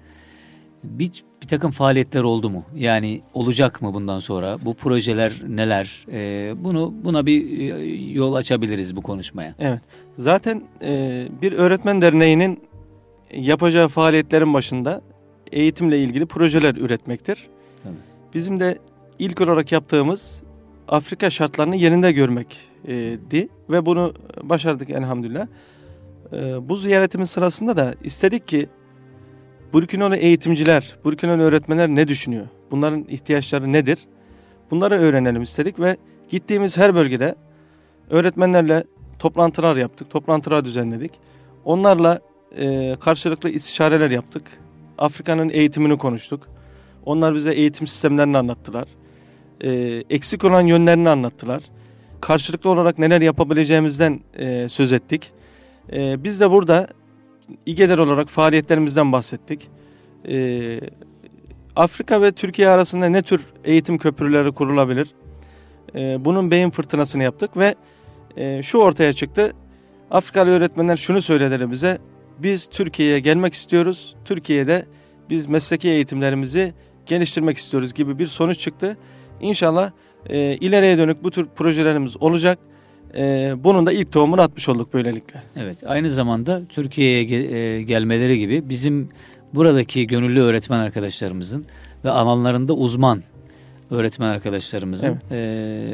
[0.83, 2.65] Bir, bir takım faaliyetler oldu mu?
[2.75, 4.57] Yani olacak mı bundan sonra?
[4.65, 6.05] Bu projeler neler?
[6.11, 9.55] Ee, bunu buna bir e, yol açabiliriz bu konuşmaya.
[9.59, 9.81] Evet.
[10.17, 12.59] Zaten e, bir öğretmen derneğinin
[13.33, 15.01] yapacağı faaliyetlerin başında
[15.51, 17.47] eğitimle ilgili projeler üretmektir.
[17.83, 17.95] Tabii.
[18.33, 18.77] Bizim de
[19.19, 20.41] ilk olarak yaptığımız
[20.87, 25.47] Afrika şartlarını yerinde görmekti ve bunu başardık elhamdülillah.
[26.33, 28.69] E, bu ziyaretimiz sırasında da istedik ki
[29.73, 32.47] Burkinalı eğitimciler, Burkinalı öğretmenler ne düşünüyor?
[32.71, 33.99] Bunların ihtiyaçları nedir?
[34.71, 35.97] Bunları öğrenelim istedik ve
[36.29, 37.35] gittiğimiz her bölgede
[38.09, 38.83] öğretmenlerle
[39.19, 41.11] toplantılar yaptık, toplantılar düzenledik.
[41.65, 42.19] Onlarla
[42.57, 44.43] e, karşılıklı istişareler yaptık.
[44.97, 46.47] Afrika'nın eğitimini konuştuk.
[47.05, 48.87] Onlar bize eğitim sistemlerini anlattılar.
[49.61, 49.69] E,
[50.09, 51.63] eksik olan yönlerini anlattılar.
[52.21, 55.31] Karşılıklı olarak neler yapabileceğimizden e, söz ettik.
[55.93, 56.87] E, biz de burada
[57.65, 59.69] İGEDER olarak faaliyetlerimizden bahsettik.
[60.27, 60.79] Ee,
[61.75, 65.07] Afrika ve Türkiye arasında ne tür eğitim köprüleri kurulabilir?
[65.95, 67.75] Ee, bunun beyin fırtınasını yaptık ve
[68.37, 69.53] e, şu ortaya çıktı.
[70.11, 71.97] Afrikalı öğretmenler şunu söylediler bize.
[72.39, 74.15] Biz Türkiye'ye gelmek istiyoruz.
[74.25, 74.85] Türkiye'de
[75.29, 76.73] biz mesleki eğitimlerimizi
[77.05, 78.97] geliştirmek istiyoruz gibi bir sonuç çıktı.
[79.41, 79.91] İnşallah
[80.29, 82.59] e, ileriye dönük bu tür projelerimiz olacak
[83.15, 85.43] e, bunun da ilk tohumunu atmış olduk böylelikle.
[85.57, 89.09] Evet aynı zamanda Türkiye'ye e, gelmeleri gibi bizim
[89.53, 91.65] buradaki gönüllü öğretmen arkadaşlarımızın
[92.05, 93.23] ve alanlarında uzman
[93.91, 95.21] öğretmen arkadaşlarımızın evet.
[95.31, 95.91] e,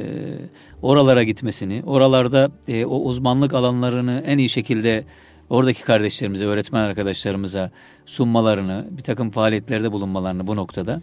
[0.82, 5.03] oralara gitmesini, oralarda e, o uzmanlık alanlarını en iyi şekilde
[5.49, 7.71] oradaki kardeşlerimize, öğretmen arkadaşlarımıza
[8.06, 11.01] sunmalarını, bir takım faaliyetlerde bulunmalarını bu noktada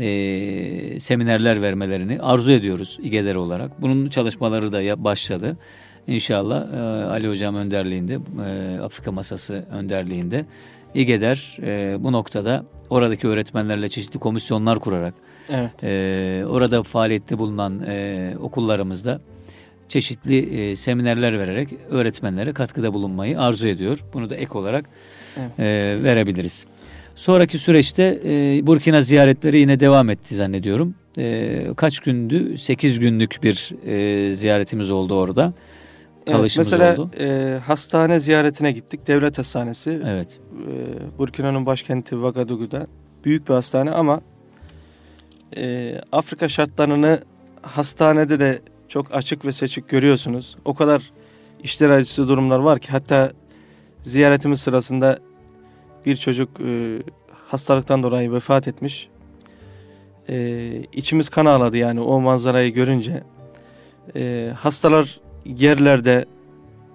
[0.00, 3.82] e, seminerler vermelerini arzu ediyoruz İGEDER olarak.
[3.82, 5.56] Bunun çalışmaları da başladı.
[6.06, 10.44] İnşallah e, Ali Hocam önderliğinde, e, Afrika Masası önderliğinde
[10.94, 15.14] İGEDER e, bu noktada oradaki öğretmenlerle çeşitli komisyonlar kurarak
[15.50, 15.70] evet.
[15.82, 19.20] e, orada faaliyette bulunan e, okullarımızda
[19.88, 24.04] çeşitli e, seminerler vererek öğretmenlere katkıda bulunmayı arzu ediyor.
[24.14, 24.84] Bunu da ek olarak
[25.38, 25.50] evet.
[25.58, 26.66] e, verebiliriz.
[27.18, 30.94] Sonraki süreçte e, Burkina ziyaretleri yine devam etti zannediyorum.
[31.18, 32.58] E, kaç gündü?
[32.58, 35.52] 8 günlük bir e, ziyaretimiz oldu orada.
[36.26, 37.10] Evet, mesela oldu.
[37.20, 39.06] E, hastane ziyaretine gittik.
[39.06, 40.00] Devlet hastanesi.
[40.06, 40.40] Evet.
[40.68, 42.86] E, Burkina'nın başkenti Ouagadougou'da.
[43.24, 44.20] Büyük bir hastane ama
[45.56, 47.20] e, Afrika şartlarını
[47.62, 50.56] hastanede de çok açık ve seçik görüyorsunuz.
[50.64, 51.12] O kadar
[51.62, 53.32] işler acısı durumlar var ki hatta
[54.02, 55.27] ziyaretimiz sırasında
[56.06, 56.98] bir çocuk e,
[57.48, 59.08] hastalıktan dolayı vefat etmiş.
[60.28, 63.22] E, içimiz kan ağladı yani o manzarayı görünce.
[64.16, 66.24] E, hastalar yerlerde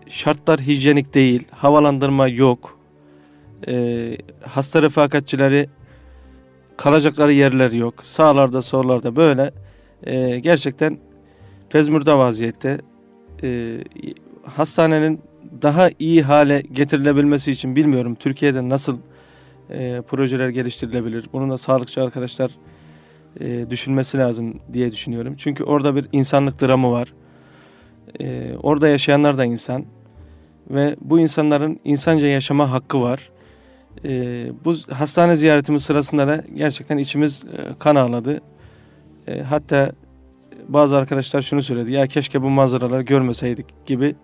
[0.08, 2.80] şartlar hijyenik değil, havalandırma yok.
[3.68, 5.70] E, hasta refakatçileri
[6.78, 7.94] kalacakları yerler yok.
[8.04, 9.52] Sağlarda sollarda böyle
[10.04, 10.98] e, gerçekten
[11.70, 12.82] pezmürde vaziyette.
[13.44, 13.78] E,
[14.44, 15.22] hastanenin
[15.62, 18.98] daha iyi hale getirilebilmesi için bilmiyorum Türkiye'de nasıl
[19.70, 21.30] e, projeler geliştirilebilir.
[21.34, 22.52] Bunun da sağlıkçı arkadaşlar
[23.40, 25.36] e, düşünmesi lazım diye düşünüyorum.
[25.38, 27.14] Çünkü orada bir insanlık dramı var.
[28.20, 29.86] E, orada yaşayanlar da insan
[30.70, 33.30] ve bu insanların insanca yaşama hakkı var.
[34.06, 34.12] E,
[34.66, 38.42] bu hastane ziyaretimiz sırasında da gerçekten içimiz e, kan ağladı.
[39.28, 39.92] E, hatta
[40.68, 41.92] bazı arkadaşlar şunu söyledi.
[41.92, 44.16] Ya keşke bu manzaraları görmeseydik gibi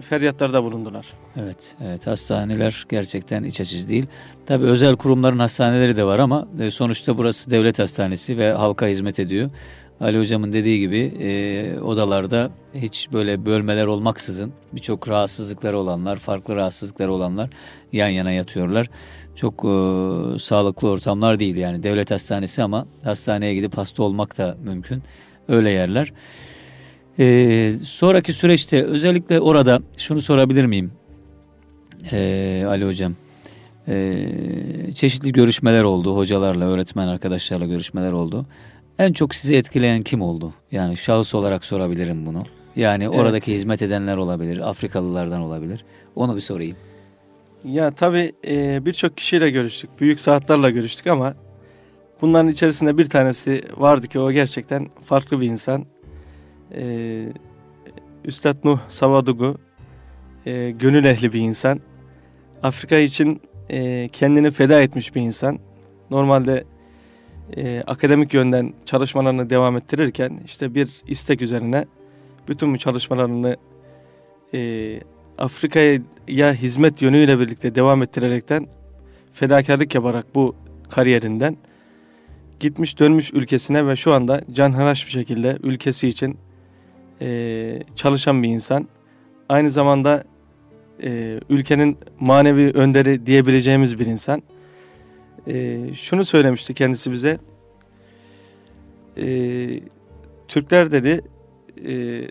[0.00, 1.06] feryatlarda bulundular.
[1.36, 4.06] Evet, evet hastaneler gerçekten iç açıcı değil.
[4.46, 9.20] Tabii özel kurumların hastaneleri de var ama e, sonuçta burası devlet hastanesi ve halka hizmet
[9.20, 9.50] ediyor.
[10.00, 17.12] Ali Hocam'ın dediği gibi e, odalarda hiç böyle bölmeler olmaksızın birçok rahatsızlıkları olanlar, farklı rahatsızlıkları
[17.12, 17.50] olanlar
[17.92, 18.90] yan yana yatıyorlar.
[19.34, 19.68] Çok e,
[20.38, 25.02] sağlıklı ortamlar değil yani devlet hastanesi ama hastaneye gidip hasta olmak da mümkün.
[25.48, 26.12] Öyle yerler.
[27.18, 30.92] E, sonraki süreçte özellikle orada şunu sorabilir miyim
[32.12, 33.14] e, Ali Hocam?
[33.88, 34.26] E,
[34.94, 38.46] çeşitli görüşmeler oldu hocalarla, öğretmen arkadaşlarla görüşmeler oldu.
[38.98, 40.52] En çok sizi etkileyen kim oldu?
[40.72, 42.42] Yani şahıs olarak sorabilirim bunu.
[42.76, 43.14] Yani evet.
[43.18, 45.84] oradaki hizmet edenler olabilir, Afrikalılardan olabilir.
[46.16, 46.76] Onu bir sorayım.
[47.64, 49.90] Ya tabii e, birçok kişiyle görüştük.
[50.00, 51.34] Büyük saatlerle görüştük ama
[52.22, 55.86] bunların içerisinde bir tanesi vardı ki o gerçekten farklı bir insan.
[56.74, 57.24] E,
[58.24, 59.56] Üstad Nuh Savadugu
[60.46, 61.80] e, gönül ehli bir insan.
[62.62, 65.58] Afrika için e, kendini feda etmiş bir insan.
[66.10, 66.64] Normalde
[67.56, 71.86] e, akademik yönden çalışmalarını devam ettirirken işte bir istek üzerine
[72.48, 73.56] bütün bu çalışmalarını
[74.54, 75.00] e,
[75.38, 78.66] Afrika'ya hizmet yönüyle birlikte devam ettirerekten
[79.32, 80.56] fedakarlık yaparak bu
[80.90, 81.56] kariyerinden
[82.60, 86.38] gitmiş dönmüş ülkesine ve şu anda canhıraş bir şekilde ülkesi için
[87.22, 88.88] e, çalışan bir insan.
[89.48, 90.24] Aynı zamanda
[91.02, 94.42] e, ülkenin manevi önderi diyebileceğimiz bir insan.
[95.46, 97.38] E, şunu söylemişti kendisi bize.
[99.16, 99.26] E,
[100.48, 101.20] Türkler dedi
[101.86, 102.22] e,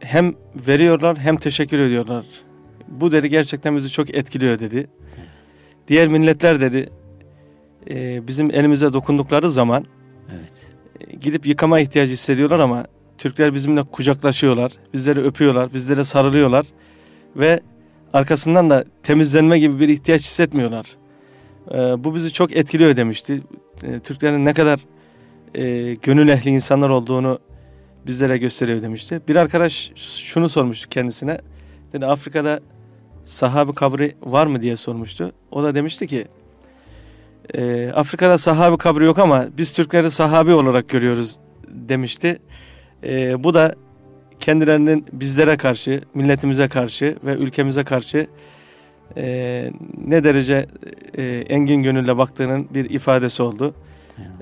[0.00, 0.32] hem
[0.68, 2.24] veriyorlar hem teşekkür ediyorlar.
[2.88, 4.86] Bu dedi gerçekten bizi çok etkiliyor dedi.
[5.88, 6.88] Diğer milletler dedi
[7.90, 9.84] e, bizim elimize dokundukları zaman
[10.30, 10.70] evet.
[11.00, 12.86] e, gidip yıkama ihtiyacı hissediyorlar ama
[13.18, 16.66] Türkler bizimle kucaklaşıyorlar, bizleri öpüyorlar, bizlere sarılıyorlar
[17.36, 17.60] ve
[18.12, 20.86] arkasından da temizlenme gibi bir ihtiyaç hissetmiyorlar.
[21.70, 23.42] E, bu bizi çok etkiliyor demişti.
[23.82, 24.80] E, Türklerin ne kadar
[25.54, 27.38] e, gönül ehli insanlar olduğunu
[28.06, 29.20] bizlere gösteriyor demişti.
[29.28, 31.38] Bir arkadaş şunu sormuştu kendisine.
[31.92, 32.60] Dedi Afrika'da
[33.24, 35.32] sahabe kabri var mı diye sormuştu.
[35.50, 36.26] O da demişti ki
[37.54, 41.36] e, Afrika'da sahabe kabri yok ama biz Türkleri sahabi olarak görüyoruz
[41.68, 42.38] demişti.
[43.04, 43.74] E, bu da
[44.40, 48.26] kendilerinin bizlere karşı, milletimize karşı ve ülkemize karşı
[49.16, 49.70] e,
[50.06, 50.66] ne derece
[51.18, 53.74] e, engin gönülle baktığının bir ifadesi oldu.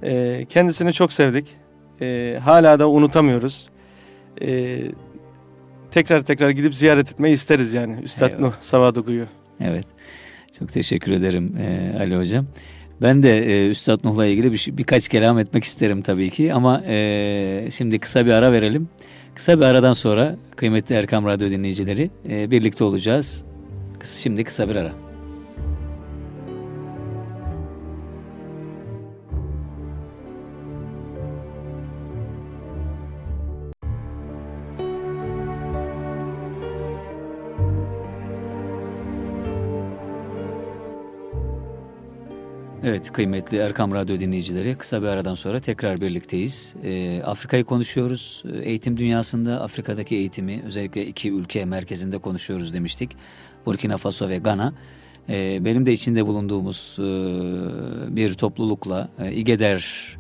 [0.03, 1.57] E, kendisini çok sevdik.
[2.01, 3.69] E, hala da unutamıyoruz.
[4.43, 4.81] E,
[5.91, 8.43] tekrar tekrar gidip ziyaret etmeyi isteriz yani Üstad Eyvallah.
[8.43, 9.27] Nuh Savadugu'yu.
[9.61, 9.87] Evet.
[10.59, 12.47] Çok teşekkür ederim e, Ali Hocam.
[13.03, 17.69] Ben de e, Üstad Nuh'la ilgili bir, birkaç kelam etmek isterim tabii ki ama e,
[17.71, 18.89] şimdi kısa bir ara verelim.
[19.35, 23.45] Kısa bir aradan sonra kıymetli Erkam Radyo dinleyicileri e, birlikte olacağız.
[24.05, 25.06] Şimdi kısa bir ara.
[42.89, 46.75] Evet kıymetli Erkam Radyo dinleyicileri kısa bir aradan sonra tekrar birlikteyiz.
[46.85, 48.45] Ee, Afrika'yı konuşuyoruz.
[48.53, 53.11] Ee, eğitim dünyasında Afrika'daki eğitimi özellikle iki ülke merkezinde konuşuyoruz demiştik.
[53.67, 54.73] Burkina Faso ve Gana.
[55.29, 57.03] Ee, benim de içinde bulunduğumuz e,
[58.17, 60.17] bir toplulukla e, İGEDER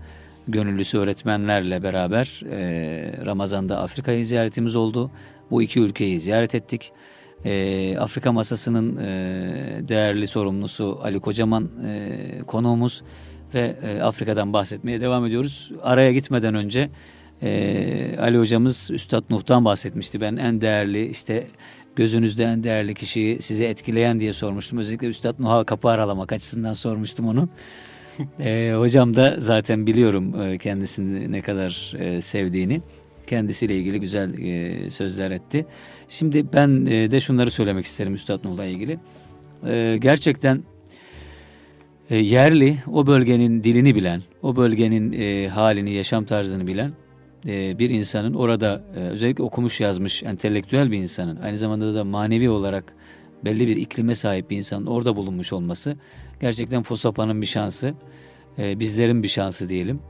[0.48, 5.11] gönüllüsü öğretmenlerle beraber e, Ramazan'da Afrika'yı ziyaretimiz oldu.
[5.50, 6.92] Bu iki ülkeyi ziyaret ettik
[7.44, 9.09] e, Afrika Masası'nın e,
[9.88, 13.03] değerli sorumlusu Ali Kocaman e, konuğumuz
[13.55, 15.72] ve e, Afrika'dan bahsetmeye devam ediyoruz.
[15.83, 16.90] Araya gitmeden önce
[17.42, 20.20] e, Ali hocamız Üstad Nuh'tan bahsetmişti.
[20.20, 21.46] Ben en değerli işte
[21.96, 24.79] gözünüzde en değerli kişiyi sizi etkileyen diye sormuştum.
[24.79, 27.49] Özellikle Üstad Nuh'a kapı aralamak açısından sormuştum onu.
[28.40, 32.81] e, hocam da zaten biliyorum e, kendisini ne kadar e, sevdiğini.
[33.26, 35.66] Kendisiyle ilgili güzel e, sözler etti.
[36.08, 38.98] Şimdi ben e, de şunları söylemek isterim Üstad Nuh'la ilgili.
[39.66, 40.64] E, gerçekten
[42.10, 46.92] e, yerli, o bölgenin dilini bilen, o bölgenin e, halini, yaşam tarzını bilen
[47.46, 52.50] e, bir insanın orada e, özellikle okumuş yazmış, entelektüel bir insanın, aynı zamanda da manevi
[52.50, 52.94] olarak
[53.44, 55.96] belli bir iklime sahip bir insanın orada bulunmuş olması
[56.40, 57.94] gerçekten Fosapa'nın bir şansı,
[58.58, 60.00] e, bizlerin bir şansı diyelim.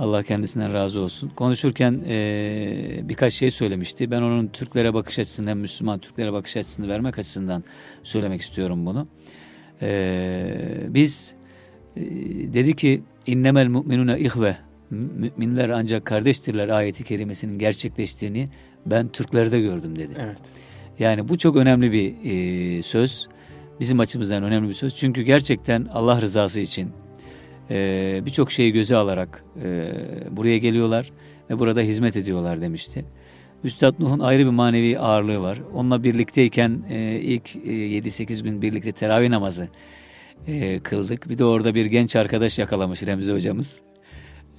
[0.00, 1.28] Allah kendisinden razı olsun.
[1.28, 4.10] Konuşurken e, birkaç şey söylemişti.
[4.10, 7.64] Ben onun Türklere bakış açısından, Müslüman Türklere bakış açısını vermek açısından
[8.02, 9.08] söylemek istiyorum bunu.
[9.82, 11.34] E, biz
[11.96, 12.00] e,
[12.52, 14.56] dedi ki innemel mu'minune ihve
[14.90, 18.48] müminler ancak kardeştirler ayeti kerimesinin gerçekleştiğini
[18.86, 20.12] ben Türklerde gördüm dedi.
[20.18, 20.40] Evet.
[20.98, 23.28] Yani bu çok önemli bir e, söz.
[23.80, 24.94] Bizim açımızdan önemli bir söz.
[24.94, 26.90] Çünkü gerçekten Allah rızası için
[27.70, 29.92] e, birçok şeyi göze alarak e,
[30.30, 31.12] buraya geliyorlar
[31.50, 33.04] ve burada hizmet ediyorlar demişti.
[33.64, 35.58] Üstad Nuh'un ayrı bir manevi ağırlığı var.
[35.74, 39.68] Onunla birlikteyken e, ilk e, 7-8 gün birlikte teravih namazı
[40.46, 41.28] e, kıldık.
[41.28, 43.82] Bir de orada bir genç arkadaş yakalamış Remzi hocamız.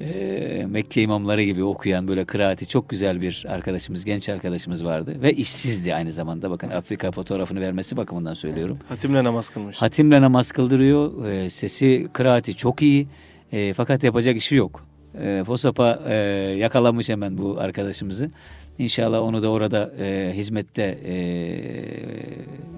[0.02, 5.16] E, Mekke imamları gibi okuyan böyle kıraati çok güzel bir arkadaşımız, genç arkadaşımız vardı.
[5.22, 6.52] Ve işsizdi aynı zamanda.
[6.52, 8.80] Bakın Afrika fotoğrafını vermesi bakımından söylüyorum.
[8.90, 9.78] Hatimle namaz kılmış.
[9.78, 11.26] Hatimle namaz kıldırıyor.
[11.26, 13.08] E, sesi, kıraati çok iyi.
[13.52, 14.86] E, fakat yapacak işi yok.
[15.24, 16.16] E, Fosapa e,
[16.58, 18.32] yakalamış hemen bu arkadaşımızı.
[18.80, 21.16] İnşallah onu da orada e, hizmette e,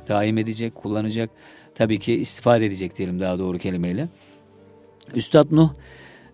[0.08, 1.30] daim edecek, kullanacak.
[1.76, 4.08] Tabii ki istifade edecek diyelim daha doğru kelimeyle.
[5.16, 5.70] Üstad Nuh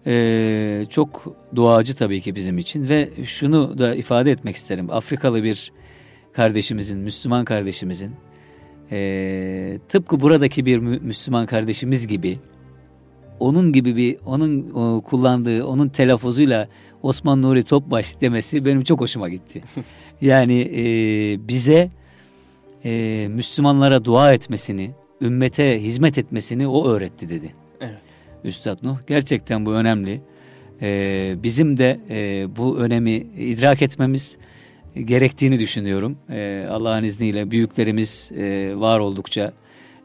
[0.07, 4.89] e, çok duacı tabii ki bizim için ve şunu da ifade etmek isterim.
[4.91, 5.71] Afrikalı bir
[6.33, 8.11] kardeşimizin, Müslüman kardeşimizin
[8.91, 12.37] e, tıpkı buradaki bir Müslüman kardeşimiz gibi
[13.39, 16.67] onun gibi bir onun o, kullandığı onun telaffuzuyla
[17.03, 19.63] Osman Nuri Topbaş demesi benim çok hoşuma gitti.
[20.21, 20.83] Yani e,
[21.47, 21.89] bize
[22.85, 27.53] e, Müslümanlara dua etmesini, ümmete hizmet etmesini o öğretti dedi.
[28.43, 30.21] Üstad Nuh gerçekten bu önemli.
[30.81, 34.37] E, bizim de e, bu önemi idrak etmemiz
[34.95, 36.17] gerektiğini düşünüyorum.
[36.29, 39.53] E, Allah'ın izniyle büyüklerimiz e, var oldukça,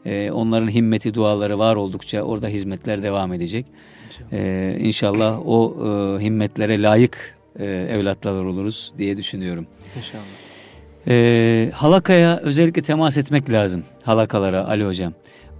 [0.05, 3.65] e, onların himmeti duaları var oldukça orada hizmetler devam edecek.
[4.31, 9.67] Ee, inşallah o e, himmetlere layık e, evlatlar oluruz diye düşünüyorum.
[9.97, 10.23] İnşallah.
[11.07, 13.83] Ee, halakaya özellikle temas etmek lazım.
[14.03, 15.13] Halakalara Ali Hocam.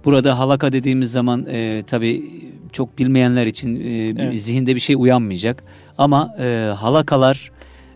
[0.06, 2.24] Burada halaka dediğimiz zaman e, tabii
[2.72, 4.42] çok bilmeyenler için e, evet.
[4.42, 5.64] zihinde bir şey uyanmayacak.
[5.98, 7.50] Ama e, halakalar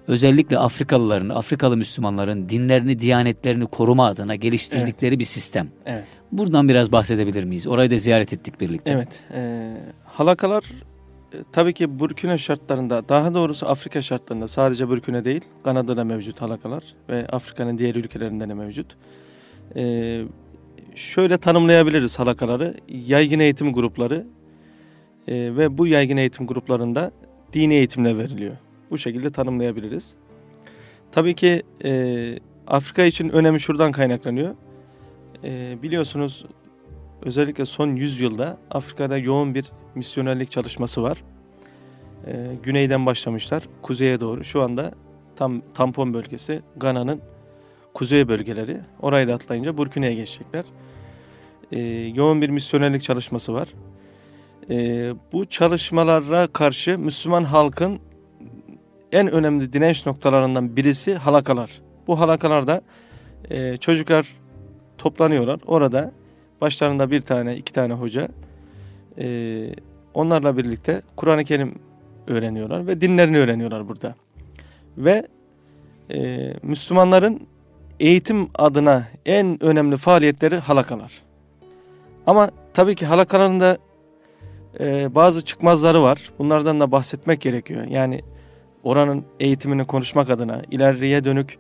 [0.08, 5.18] özellikle Afrikalıların, Afrikalı Müslümanların dinlerini, diyanetlerini koruma adına geliştirdikleri evet.
[5.18, 5.68] bir sistem.
[5.86, 6.04] Evet.
[6.32, 7.66] Buradan biraz bahsedebilir miyiz?
[7.66, 8.90] Orayı da ziyaret ettik birlikte.
[8.90, 9.22] Evet.
[9.34, 9.72] E,
[10.04, 10.64] halakalar
[11.32, 16.82] e, tabii ki Burkina şartlarında, daha doğrusu Afrika şartlarında sadece Burkina değil, Kanada'da mevcut halakalar
[17.08, 18.96] ve Afrika'nın diğer ülkelerinde de mevcut.
[19.76, 20.22] E,
[21.00, 22.74] şöyle tanımlayabiliriz halakaları.
[22.88, 24.26] Yaygın eğitim grupları
[25.28, 27.12] e, ve bu yaygın eğitim gruplarında
[27.52, 28.56] dini eğitimle veriliyor.
[28.90, 30.14] Bu şekilde tanımlayabiliriz.
[31.12, 34.54] Tabii ki e, Afrika için önemi şuradan kaynaklanıyor.
[35.44, 36.44] E, biliyorsunuz
[37.22, 41.22] özellikle son 100 yılda Afrika'da yoğun bir misyonerlik çalışması var.
[42.26, 44.44] E, güneyden başlamışlar kuzeye doğru.
[44.44, 44.92] Şu anda
[45.36, 47.20] tam tampon bölgesi Gana'nın
[47.94, 48.80] kuzey bölgeleri.
[49.00, 50.64] Orayı da atlayınca Burkina'ya geçecekler.
[51.72, 51.80] E,
[52.14, 53.68] yoğun bir misyonerlik çalışması var.
[54.70, 54.74] E,
[55.32, 57.98] bu çalışmalara karşı Müslüman halkın
[59.12, 61.80] en önemli direnç noktalarından birisi halakalar.
[62.06, 62.82] Bu halakalarda
[63.50, 64.26] e, çocuklar
[64.98, 65.60] toplanıyorlar.
[65.66, 66.12] Orada
[66.60, 68.28] başlarında bir tane iki tane hoca
[69.18, 69.74] e,
[70.14, 71.74] onlarla birlikte Kur'an-ı Kerim
[72.26, 74.14] öğreniyorlar ve dinlerini öğreniyorlar burada.
[74.96, 75.26] Ve
[76.10, 77.40] e, Müslümanların
[78.00, 81.29] eğitim adına en önemli faaliyetleri halakalar.
[82.30, 83.78] Ama tabii ki halakaların da
[84.80, 86.30] e, bazı çıkmazları var.
[86.38, 87.84] Bunlardan da bahsetmek gerekiyor.
[87.86, 88.20] Yani
[88.82, 91.58] oranın eğitimini konuşmak adına, ileriye dönük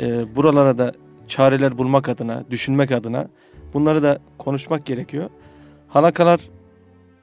[0.00, 0.92] e, buralara da
[1.28, 3.28] çareler bulmak adına, düşünmek adına
[3.74, 5.30] bunları da konuşmak gerekiyor.
[5.88, 6.40] Halakalar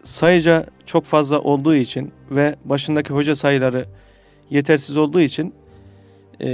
[0.04, 3.86] sayıca çok fazla olduğu için ve başındaki hoca sayıları
[4.50, 5.54] yetersiz olduğu için
[6.42, 6.50] e,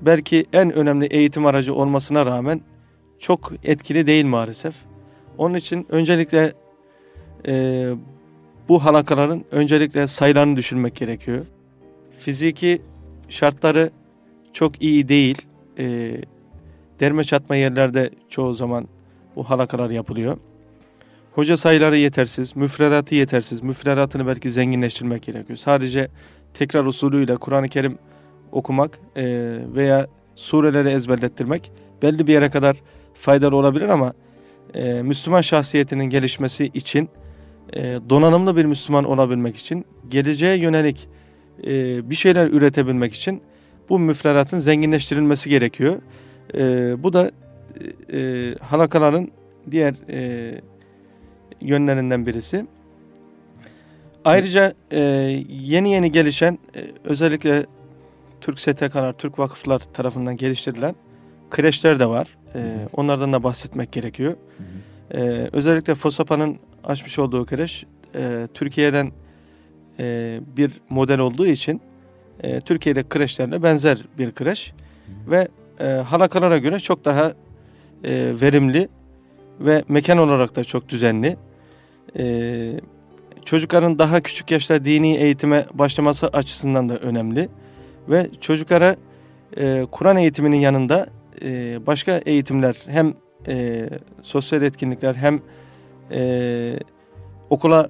[0.00, 2.60] belki en önemli eğitim aracı olmasına rağmen
[3.18, 4.74] çok etkili değil maalesef.
[5.38, 6.52] Onun için öncelikle
[7.46, 7.86] e,
[8.68, 11.46] bu halakaların öncelikle sayılarını düşürmek gerekiyor.
[12.18, 12.82] Fiziki
[13.28, 13.90] şartları
[14.52, 15.42] çok iyi değil.
[15.78, 16.16] E,
[17.00, 18.88] derme çatma yerlerde çoğu zaman
[19.36, 20.38] bu halakalar yapılıyor.
[21.32, 23.62] Hoca sayıları yetersiz, müfredatı yetersiz.
[23.62, 25.56] Müfredatını belki zenginleştirmek gerekiyor.
[25.56, 26.08] Sadece
[26.54, 27.98] tekrar usulüyle Kur'an-ı Kerim
[28.52, 29.24] okumak e,
[29.74, 32.76] veya sureleri ezberlettirmek belli bir yere kadar
[33.14, 34.12] faydalı olabilir ama
[34.74, 37.08] e, Müslüman şahsiyetinin gelişmesi için
[37.72, 41.08] e, donanımlı bir Müslüman olabilmek için, geleceğe yönelik
[41.66, 43.42] e, bir şeyler üretebilmek için
[43.88, 46.02] bu müfredatın zenginleştirilmesi gerekiyor.
[46.54, 46.62] E,
[47.02, 47.30] bu da
[48.12, 49.28] e, halakaların
[49.70, 50.60] diğer e,
[51.60, 52.66] yönlerinden birisi.
[54.24, 55.00] Ayrıca e,
[55.48, 57.66] yeni yeni gelişen e, özellikle
[58.40, 60.94] Türk STK'lar, Türk vakıflar tarafından geliştirilen
[61.50, 62.36] kreşler de var.
[62.54, 64.36] E, onlardan da bahsetmek gerekiyor.
[65.10, 65.20] E,
[65.52, 69.12] özellikle FOSAPA'nın açmış olduğu kreş e, Türkiye'den
[69.98, 71.80] e, bir model olduğu için
[72.42, 74.72] e, Türkiye'de kreşlerine benzer bir kreş
[75.06, 75.30] Hı.
[75.30, 75.48] ve
[75.80, 77.32] e, halakalara göre çok daha
[78.04, 78.88] e, verimli
[79.60, 81.36] ve mekan olarak da çok düzenli.
[82.18, 82.80] E,
[83.44, 87.48] çocukların daha küçük yaşta dini eğitime başlaması açısından da önemli.
[88.08, 88.96] Ve çocuklara
[89.56, 91.06] e, Kur'an eğitiminin yanında
[91.42, 93.14] e, başka eğitimler hem
[93.48, 93.88] e,
[94.22, 95.40] sosyal etkinlikler hem
[96.10, 96.78] e,
[97.50, 97.88] okula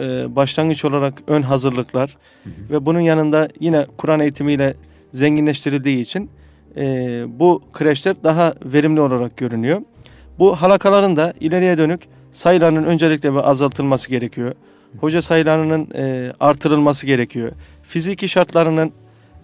[0.00, 2.72] e, başlangıç olarak ön hazırlıklar hı hı.
[2.72, 4.74] ve bunun yanında yine Kur'an eğitimiyle
[5.12, 6.30] zenginleştirildiği için
[6.76, 6.82] e,
[7.40, 9.80] bu kreşler daha verimli olarak görünüyor.
[10.38, 14.54] Bu halakaların da ileriye dönük sayılarının öncelikle bir azaltılması gerekiyor.
[15.00, 17.52] Hoca sayılarının e, artırılması gerekiyor.
[17.82, 18.92] Fiziki şartlarının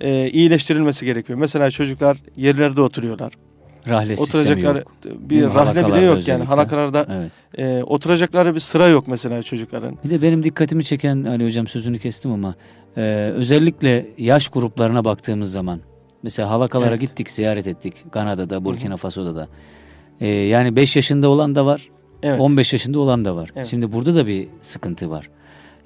[0.01, 1.39] e, iyileştirilmesi gerekiyor.
[1.39, 3.33] Mesela çocuklar yerlerde oturuyorlar.
[3.89, 4.93] Rahle Oturacakları yok.
[5.05, 6.33] bir rahle bile yok özellikle.
[6.33, 7.33] yani halakalarda evet.
[7.59, 9.99] e, oturacakları bir sıra yok mesela çocukların.
[10.05, 12.55] Bir de benim dikkatimi çeken Ali hocam sözünü kestim ama
[12.97, 15.81] e, özellikle yaş gruplarına baktığımız zaman
[16.23, 17.01] mesela halakalara evet.
[17.01, 19.49] gittik ziyaret ettik Kanada'da Burkina Faso'da da.
[20.21, 21.89] E, yani 5 yaşında olan da var.
[22.23, 22.41] Evet.
[22.41, 23.51] 15 yaşında olan da var.
[23.57, 23.67] Evet.
[23.67, 25.31] Şimdi burada da bir sıkıntı var.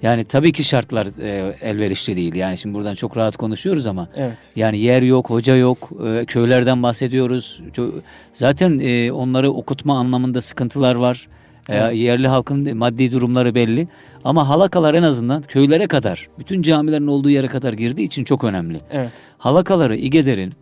[0.03, 2.35] Yani tabii ki şartlar e, elverişli değil.
[2.35, 4.39] Yani şimdi buradan çok rahat konuşuyoruz ama evet.
[4.57, 7.63] yani yer yok, hoca yok, e, köylerden bahsediyoruz.
[8.33, 11.29] Zaten e, onları okutma anlamında sıkıntılar var.
[11.69, 11.93] E, evet.
[11.93, 13.89] E, yerli halkın maddi durumları belli.
[14.25, 18.81] Ama halakalar en azından köylere kadar, bütün camilerin olduğu yere kadar girdiği için çok önemli.
[18.91, 19.11] Evet.
[19.39, 20.53] Halakaları İGEDER'in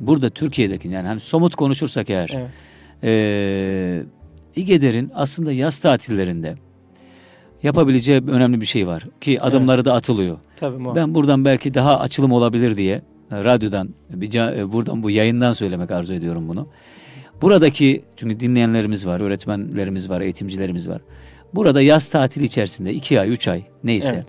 [0.00, 2.50] burada Türkiye'deki yani hani somut konuşursak eğer evet.
[3.04, 4.02] e,
[4.56, 6.54] İGEDER'in aslında yaz tatillerinde
[7.62, 9.86] yapabileceği önemli bir şey var ki adımları evet.
[9.86, 10.38] da atılıyor.
[10.56, 15.52] Tabii, ben buradan belki daha açılım olabilir diye e, radyodan bir e, buradan bu yayından
[15.52, 16.68] söylemek arzu ediyorum bunu.
[17.42, 21.00] Buradaki çünkü dinleyenlerimiz var, öğretmenlerimiz var, eğitimcilerimiz var.
[21.54, 24.26] Burada yaz tatili içerisinde iki ay, üç ay neyse evet.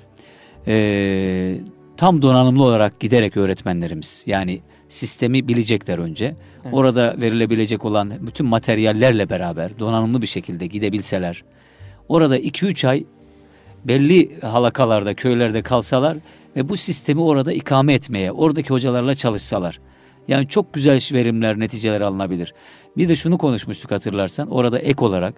[0.67, 1.57] e,
[1.97, 4.59] tam donanımlı olarak giderek öğretmenlerimiz yani
[4.89, 6.25] sistemi bilecekler önce.
[6.63, 6.73] Evet.
[6.73, 11.43] Orada verilebilecek olan bütün materyallerle beraber donanımlı bir şekilde gidebilseler.
[12.09, 13.05] Orada iki üç ay
[13.85, 16.17] belli halakalarda, köylerde kalsalar
[16.55, 19.79] ve bu sistemi orada ikame etmeye, oradaki hocalarla çalışsalar.
[20.27, 22.53] Yani çok güzel verimler, neticeler alınabilir.
[22.97, 25.33] Bir de şunu konuşmuştuk hatırlarsan orada ek olarak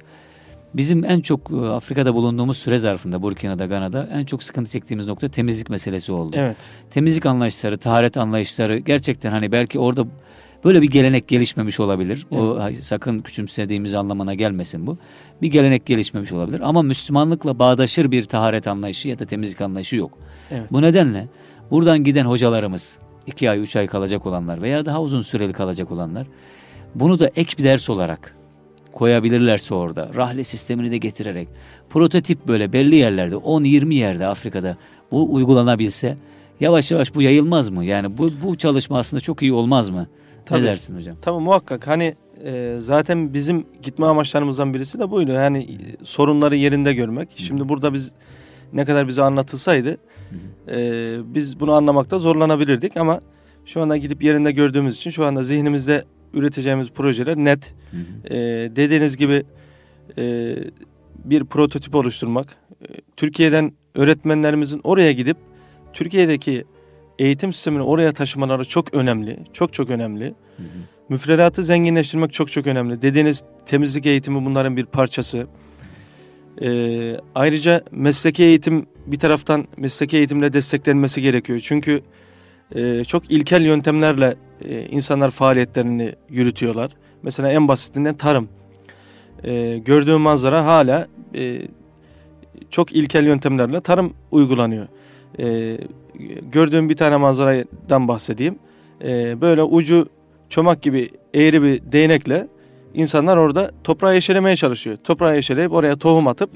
[0.73, 5.27] bizim en çok e, Afrika'da bulunduğumuz süre zarfında Burkina'da, Gana'da en çok sıkıntı çektiğimiz nokta
[5.27, 6.35] temizlik meselesi oldu.
[6.39, 6.57] Evet.
[6.89, 10.05] Temizlik anlayışları, taharet anlayışları gerçekten hani belki orada
[10.65, 12.27] Böyle bir gelenek gelişmemiş olabilir.
[12.31, 12.41] Evet.
[12.41, 14.97] O sakın küçümsediğimiz anlamına gelmesin bu.
[15.41, 20.17] Bir gelenek gelişmemiş olabilir ama Müslümanlıkla bağdaşır bir taharet anlayışı ya da temizlik anlayışı yok.
[20.51, 20.71] Evet.
[20.71, 21.27] Bu nedenle
[21.71, 26.27] buradan giden hocalarımız, iki ay, üç ay kalacak olanlar veya daha uzun süreli kalacak olanlar
[26.95, 28.35] bunu da ek bir ders olarak
[28.91, 31.47] koyabilirlerse orada rahle sistemini de getirerek
[31.89, 34.77] prototip böyle belli yerlerde 10-20 yerde Afrika'da
[35.11, 36.17] bu uygulanabilse
[36.59, 37.85] yavaş yavaş bu yayılmaz mı?
[37.85, 40.07] Yani bu, bu çalışma aslında çok iyi olmaz mı?
[40.45, 41.15] Tabii, ne dersin hocam?
[41.21, 41.87] Tabii muhakkak.
[41.87, 42.15] Hani
[42.45, 45.31] e, zaten bizim gitme amaçlarımızdan birisi de buydu.
[45.31, 47.29] Yani e, sorunları yerinde görmek.
[47.31, 47.41] Hı.
[47.41, 48.13] Şimdi burada biz
[48.73, 49.97] ne kadar bize anlatılsaydı
[50.67, 53.21] e, biz bunu anlamakta zorlanabilirdik ama
[53.65, 57.73] şu anda gidip yerinde gördüğümüz için şu anda zihnimizde üreteceğimiz projeler net.
[57.91, 58.33] Hı hı.
[58.33, 58.39] E,
[58.75, 59.43] dediğiniz gibi
[60.17, 60.55] e,
[61.25, 62.55] bir prototip oluşturmak.
[62.81, 62.85] E,
[63.17, 65.37] Türkiye'den öğretmenlerimizin oraya gidip
[65.93, 66.65] Türkiye'deki
[67.21, 69.39] eğitim sistemini oraya taşımaları çok önemli.
[69.53, 70.25] Çok çok önemli.
[70.25, 70.67] Hı hı.
[71.09, 73.01] Müfredatı zenginleştirmek çok çok önemli.
[73.01, 75.47] Dediğiniz temizlik eğitimi bunların bir parçası.
[76.61, 81.59] Ee, ayrıca mesleki eğitim bir taraftan mesleki eğitimle desteklenmesi gerekiyor.
[81.59, 82.01] Çünkü
[82.75, 86.91] e, çok ilkel yöntemlerle e, insanlar faaliyetlerini yürütüyorlar.
[87.23, 88.49] Mesela en basitinden tarım.
[89.43, 91.61] E, gördüğüm manzara hala e,
[92.69, 94.87] çok ilkel yöntemlerle tarım uygulanıyor.
[95.39, 95.77] E,
[96.51, 98.55] gördüğüm bir tane manzaradan bahsedeyim.
[99.03, 100.07] E, böyle ucu
[100.49, 102.47] çomak gibi eğri bir değnekle
[102.93, 104.97] insanlar orada toprağı yeşeremeye çalışıyor.
[105.03, 106.49] Toprağı yeşereyip oraya tohum atıp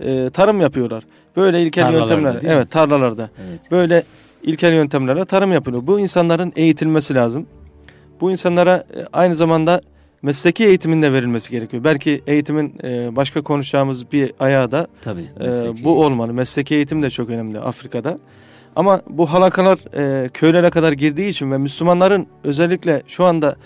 [0.00, 1.04] e, tarım yapıyorlar.
[1.36, 2.36] Böyle ilkel yöntemler.
[2.44, 3.30] Evet tarlalarda.
[3.48, 3.70] Evet.
[3.70, 4.02] Böyle
[4.42, 5.86] ilkel yöntemlerle tarım yapılıyor.
[5.86, 7.46] Bu insanların eğitilmesi lazım.
[8.20, 9.80] Bu insanlara e, aynı zamanda
[10.22, 11.84] mesleki eğitimin de verilmesi gerekiyor.
[11.84, 15.86] Belki eğitimin e, başka konuşacağımız bir ayağı da Tabii, e, bu eğitim.
[15.86, 16.32] olmalı.
[16.32, 18.18] Mesleki eğitim de çok önemli Afrika'da.
[18.76, 23.56] Ama bu halakalar e, köylere kadar girdiği için ve Müslümanların özellikle şu anda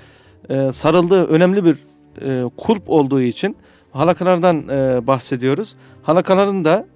[0.49, 1.77] e, sarıldığı önemli bir
[2.23, 3.57] e, kulp olduğu için
[3.93, 5.75] halakalardan e, bahsediyoruz.
[6.03, 6.87] Halakaların da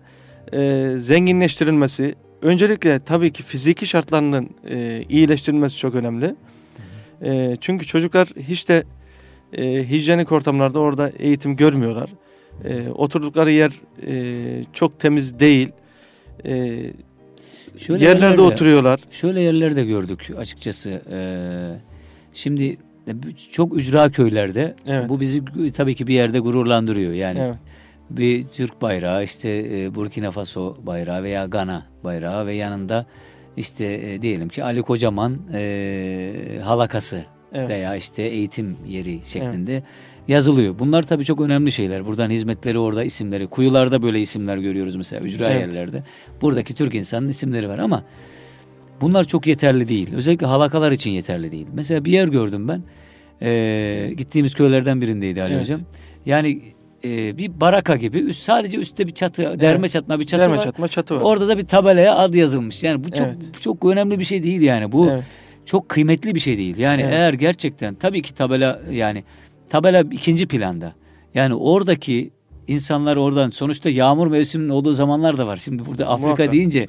[0.52, 6.34] e, zenginleştirilmesi, öncelikle tabii ki fiziki şartlarının e, iyileştirilmesi çok önemli.
[7.22, 8.84] E, çünkü çocuklar hiç de
[9.52, 12.10] e, hijyenik ortamlarda orada eğitim görmüyorlar.
[12.64, 13.72] E, oturdukları yer
[14.06, 15.68] e, çok temiz değil.
[16.46, 16.82] E,
[17.76, 19.00] Şöyle yerlerde, yerlerde oturuyorlar.
[19.10, 21.02] Şöyle yerlerde gördük açıkçası.
[21.12, 21.68] Ee,
[22.34, 22.76] şimdi
[23.50, 25.08] çok ücra köylerde Evet.
[25.08, 27.12] bu bizi tabii ki bir yerde gururlandırıyor.
[27.12, 27.56] Yani Evet.
[28.10, 33.06] bir Türk bayrağı işte e, Burkina Faso bayrağı veya Gana bayrağı ve yanında
[33.56, 37.68] işte e, diyelim ki Ali Kocaman e, halakası Evet.
[37.68, 39.82] veya işte eğitim yeri şeklinde
[40.28, 40.78] yazılıyor.
[40.78, 42.06] Bunlar tabii çok önemli şeyler.
[42.06, 43.46] Buradan hizmetleri orada isimleri.
[43.46, 45.60] Kuyularda böyle isimler görüyoruz mesela ücra Evet.
[45.74, 46.04] yerlerde.
[46.42, 48.04] Buradaki Türk insanın isimleri var ama
[49.00, 50.08] bunlar çok yeterli değil.
[50.14, 51.66] Özellikle halakalar için yeterli değil.
[51.74, 52.82] Mesela bir yer gördüm ben.
[53.42, 55.62] Ee, gittiğimiz köylerden birindeydi Ali Evet.
[55.62, 55.80] Hocam.
[56.26, 56.62] Yani
[57.04, 60.64] e, bir baraka gibi üst, sadece üstte bir çatı, derme çatma bir çatı Derme var.
[60.64, 61.20] çatma çatı var.
[61.20, 62.82] Orada da bir tabelaya ad yazılmış.
[62.82, 63.36] Yani bu çok Evet.
[63.56, 64.92] bu çok önemli bir şey değil yani.
[64.92, 65.24] Bu Evet.
[65.64, 66.76] çok kıymetli bir şey değil.
[66.78, 67.14] Yani Evet.
[67.14, 69.24] eğer gerçekten tabii ki tabela yani
[69.72, 70.94] tabela ikinci planda.
[71.34, 72.30] Yani oradaki
[72.68, 75.56] insanlar oradan sonuçta yağmur mevsiminin olduğu zamanlar da var.
[75.56, 76.52] Şimdi burada Afrika Muhakkak.
[76.52, 76.88] deyince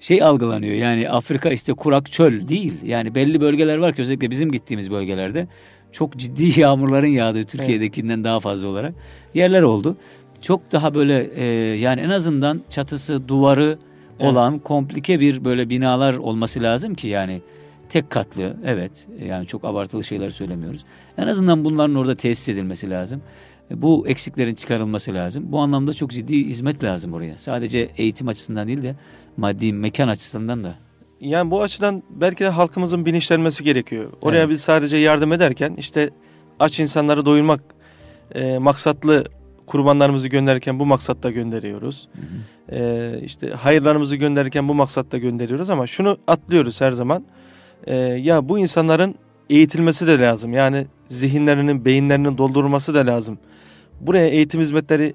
[0.00, 0.74] şey algılanıyor.
[0.74, 2.72] Yani Afrika işte kurak çöl değil.
[2.84, 5.48] Yani belli bölgeler var ki özellikle bizim gittiğimiz bölgelerde
[5.92, 8.94] çok ciddi yağmurların yağdığı Türkiye'dekinden daha fazla olarak
[9.34, 9.96] yerler oldu.
[10.40, 11.44] Çok daha böyle e,
[11.76, 13.78] yani en azından çatısı, duvarı
[14.18, 17.40] olan komplike bir böyle binalar olması lazım ki yani
[17.88, 20.84] tek katlı evet yani çok abartılı şeyler söylemiyoruz.
[21.18, 23.22] En azından bunların orada tesis edilmesi lazım.
[23.70, 25.44] E, Bu eksiklerin çıkarılması lazım.
[25.52, 27.36] Bu anlamda çok ciddi hizmet lazım oraya.
[27.36, 28.96] Sadece eğitim açısından değil de
[29.36, 30.74] maddi mekan açısından da.
[31.20, 34.12] Yani bu açıdan belki de halkımızın bilinçlenmesi gerekiyor.
[34.22, 34.50] Oraya Evet.
[34.50, 36.10] biz sadece yardım ederken işte
[36.60, 37.60] aç insanları doyurmak
[38.34, 39.24] e, maksatlı
[39.66, 42.08] kurbanlarımızı gönderirken bu maksatla gönderiyoruz.
[42.72, 47.24] E, işte hayırlarımızı gönderirken bu maksatla gönderiyoruz ama şunu atlıyoruz her zaman.
[47.86, 49.14] E, ya bu insanların
[49.50, 50.52] eğitilmesi de lazım.
[50.52, 53.38] Yani zihinlerinin, beyinlerinin doldurulması da lazım.
[54.00, 55.14] Buraya eğitim hizmetleri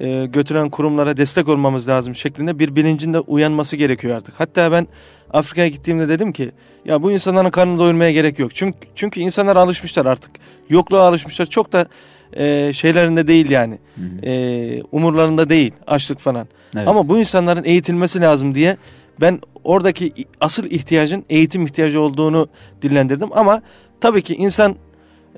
[0.00, 4.34] e, götüren kurumlara destek olmamız lazım şeklinde bir bilincin de uyanması gerekiyor artık.
[4.38, 4.86] Hatta ben
[5.30, 6.52] Afrika'ya gittiğimde dedim ki
[6.84, 8.54] ya bu insanların karnını doyurmaya gerek yok.
[8.54, 10.30] Çünkü çünkü insanlar alışmışlar artık.
[10.68, 11.46] Yokluğa alışmışlar.
[11.46, 11.86] Çok da
[12.32, 13.78] e, şeylerinde değil yani.
[14.22, 16.48] E, umurlarında değil açlık falan.
[16.76, 16.88] Evet.
[16.88, 18.76] Ama bu insanların eğitilmesi lazım diye
[19.20, 22.48] ben oradaki asıl ihtiyacın eğitim ihtiyacı olduğunu
[22.82, 23.28] dillendirdim.
[23.32, 23.62] Ama
[24.00, 24.76] tabii ki insan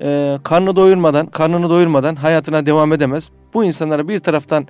[0.01, 3.29] e, karnını doyurmadan, karnını doyurmadan hayatına devam edemez.
[3.53, 4.67] Bu insanlara bir taraftan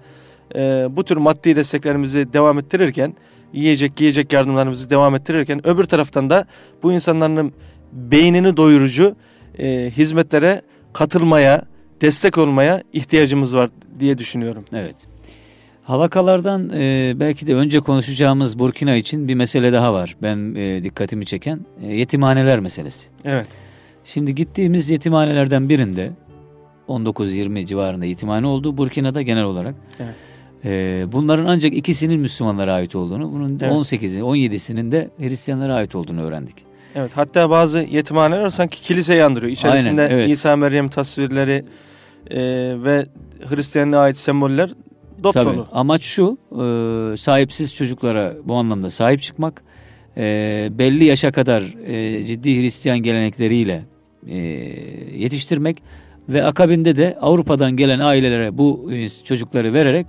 [0.55, 3.13] e, bu tür maddi desteklerimizi devam ettirirken,
[3.53, 6.45] yiyecek giyecek yardımlarımızı devam ettirirken öbür taraftan da
[6.83, 7.53] bu insanların
[7.91, 9.15] beynini doyurucu
[9.59, 10.61] e, hizmetlere
[10.93, 11.61] katılmaya,
[12.01, 14.65] destek olmaya ihtiyacımız var diye düşünüyorum.
[14.73, 15.16] Evet.
[15.87, 20.15] Halakalardan e, belki de önce konuşacağımız Burkina için bir mesele daha var.
[20.21, 23.07] Ben e, dikkatimi çeken e, yetimhaneler meselesi.
[23.25, 23.47] Evet.
[24.05, 26.11] Şimdi gittiğimiz yetimhanelerden birinde
[26.87, 29.75] 19-20 civarında yetimhane oldu Burkina'da genel olarak.
[29.99, 30.15] Evet.
[30.65, 33.73] E, bunların ancak ikisinin Müslümanlara ait olduğunu, bunun Evet.
[33.73, 36.55] 18'i, 17'sinin de Hristiyanlara ait olduğunu öğrendik.
[36.95, 39.51] Evet hatta bazı yetimhaneler sanki kiliseyi andırıyor.
[39.51, 40.29] İçerisinde Aynen, evet.
[40.29, 41.65] İsa Meryem tasvirleri
[42.31, 42.39] e,
[42.83, 43.05] ve
[43.49, 44.69] Hristiyanlığa ait semboller
[45.23, 45.67] dop Tabii dolu.
[45.71, 49.63] amaç şu e, sahipsiz çocuklara bu anlamda sahip çıkmak
[50.17, 53.85] e, belli yaşa kadar e, ciddi Hristiyan gelenekleriyle
[54.27, 54.37] e,
[55.17, 55.83] yetiştirmek
[56.29, 60.07] ve akabinde de Avrupa'dan gelen ailelere bu e, çocukları vererek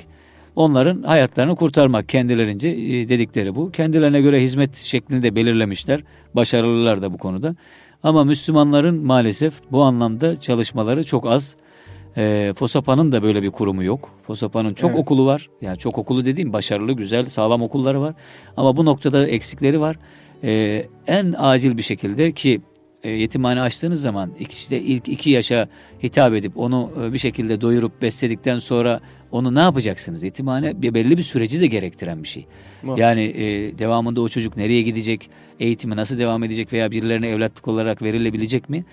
[0.56, 3.70] onların hayatlarını kurtarmak kendilerince e, dedikleri bu.
[3.72, 6.00] Kendilerine göre hizmet şeklini de belirlemişler.
[6.34, 7.56] Başarılılar da bu konuda.
[8.02, 11.56] Ama Müslümanların maalesef bu anlamda çalışmaları çok az.
[12.16, 14.10] E, FOSAPA'nın da böyle bir kurumu yok.
[14.22, 15.00] FOSAPA'nın çok Evet.
[15.00, 15.48] okulu var.
[15.62, 18.14] Yani çok okulu dediğim başarılı, güzel, sağlam okulları var.
[18.56, 19.96] Ama bu noktada eksikleri var.
[20.44, 22.60] E, en acil bir şekilde ki
[23.02, 25.68] e, yetimhane açtığınız zaman işte ilk iki yaşa
[26.02, 29.00] hitap edip onu e, bir şekilde doyurup besledikten sonra
[29.32, 30.22] onu ne yapacaksınız?
[30.22, 32.46] Yetimhane belli bir süreci de gerektiren bir şey.
[32.82, 33.00] Muhakkak.
[33.00, 35.30] Yani e, devamında o çocuk nereye gidecek,
[35.60, 38.84] eğitimi nasıl devam edecek veya birilerine evlatlık olarak verilebilecek mi?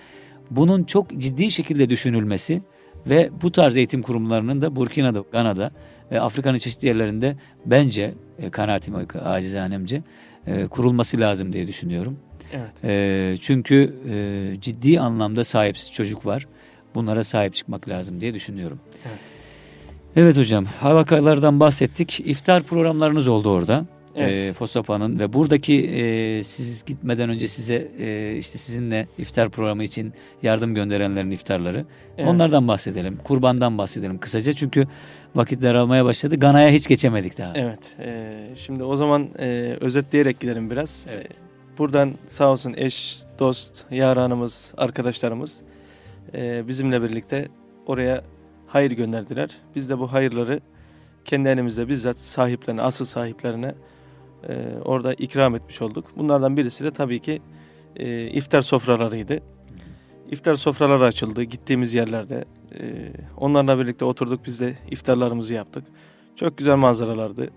[0.51, 2.61] Bunun çok ciddi şekilde düşünülmesi
[3.09, 5.71] ve bu tarz eğitim kurumlarının da Burkina'da, Gana'da
[6.11, 7.35] ve Afrika'nın çeşitli yerlerinde
[7.65, 10.03] bence e, kanaatim acizanemce
[10.47, 12.17] e, kurulması lazım diye düşünüyorum.
[12.53, 12.83] Evet.
[12.83, 16.47] E, çünkü e, ciddi anlamda sahipsiz çocuk var.
[16.95, 18.79] Bunlara sahip çıkmak lazım diye düşünüyorum.
[19.05, 19.19] Evet.
[20.15, 22.19] Evet hocam halakalardan bahsettik.
[22.19, 23.85] İftar programlarınız oldu orada.
[24.15, 24.41] Evet.
[24.41, 30.13] E, FOSAPA'nın ve buradaki e, siz gitmeden önce size e, işte sizinle iftar programı için
[30.43, 31.85] yardım gönderenlerin iftarları.
[32.17, 32.29] Evet.
[32.29, 33.17] Onlardan bahsedelim.
[33.23, 34.87] Kurbandan bahsedelim kısaca çünkü
[35.35, 36.35] vakit daralmaya başladı.
[36.35, 37.53] Gana'ya hiç geçemedik daha.
[37.55, 37.95] Evet.
[37.99, 41.05] e, şimdi o zaman e, özetleyerek gidelim biraz.
[41.09, 41.31] Evet.
[41.31, 45.61] E, buradan sağ olsun eş, dost, yaranımız, arkadaşlarımız
[46.33, 47.47] e, bizimle birlikte
[47.85, 48.21] oraya
[48.67, 49.49] hayır gönderdiler.
[49.75, 50.59] Biz de bu hayırları
[51.25, 53.75] kendi elimizde bizzat sahiplerine, asıl sahiplerine
[54.49, 56.05] e, orada ikram etmiş olduk.
[56.17, 57.41] Bunlardan birisi de tabii ki
[57.95, 59.39] e, iftar sofralarıydı.
[60.31, 62.45] iftar sofraları açıldı gittiğimiz yerlerde.
[62.79, 65.83] E, onlarla birlikte oturduk biz de iftarlarımızı yaptık.
[66.35, 67.49] Çok güzel manzaralardı.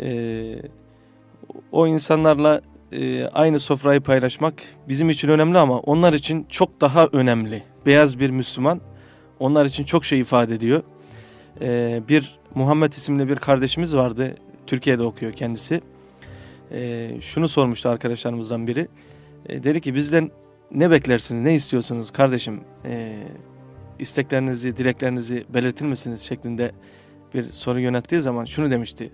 [0.00, 0.62] E,
[1.72, 2.60] o insanlarla
[2.92, 4.54] e, aynı sofrayı paylaşmak
[4.88, 7.62] bizim için önemli ama onlar için çok daha önemli.
[7.86, 8.80] Beyaz bir Müslüman
[9.38, 10.82] onlar için çok şey ifade ediyor.
[11.60, 14.34] E, bir Muhammed isimli bir kardeşimiz vardı.
[14.66, 15.80] Türkiye'de okuyor kendisi.
[16.72, 18.88] E, şunu sormuştu arkadaşlarımızdan biri.
[19.46, 20.30] E, dedi ki bizden
[20.74, 22.60] ne beklersiniz, ne istiyorsunuz kardeşim?
[22.84, 23.16] E,
[23.98, 26.72] isteklerinizi, dileklerinizi belirtir misiniz şeklinde
[27.34, 29.10] bir soru yönettiği zaman şunu demişti.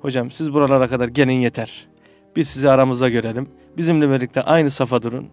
[0.00, 1.88] Hocam siz buralara kadar gelin yeter.
[2.36, 3.48] Biz sizi aramızda görelim.
[3.76, 5.28] Bizimle birlikte aynı safa durun.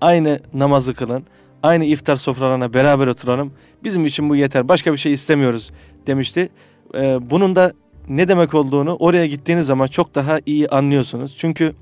[0.00, 1.24] Aynı namazı kılın.
[1.62, 3.52] Aynı iftar sofralarına beraber oturalım.
[3.84, 4.68] Bizim için bu yeter.
[4.68, 5.70] Başka bir şey istemiyoruz
[6.06, 6.48] demişti.
[6.94, 7.72] Ee, bunun da
[8.10, 11.36] ne demek olduğunu oraya gittiğiniz zaman çok daha iyi anlıyorsunuz.
[11.38, 11.72] Çünkü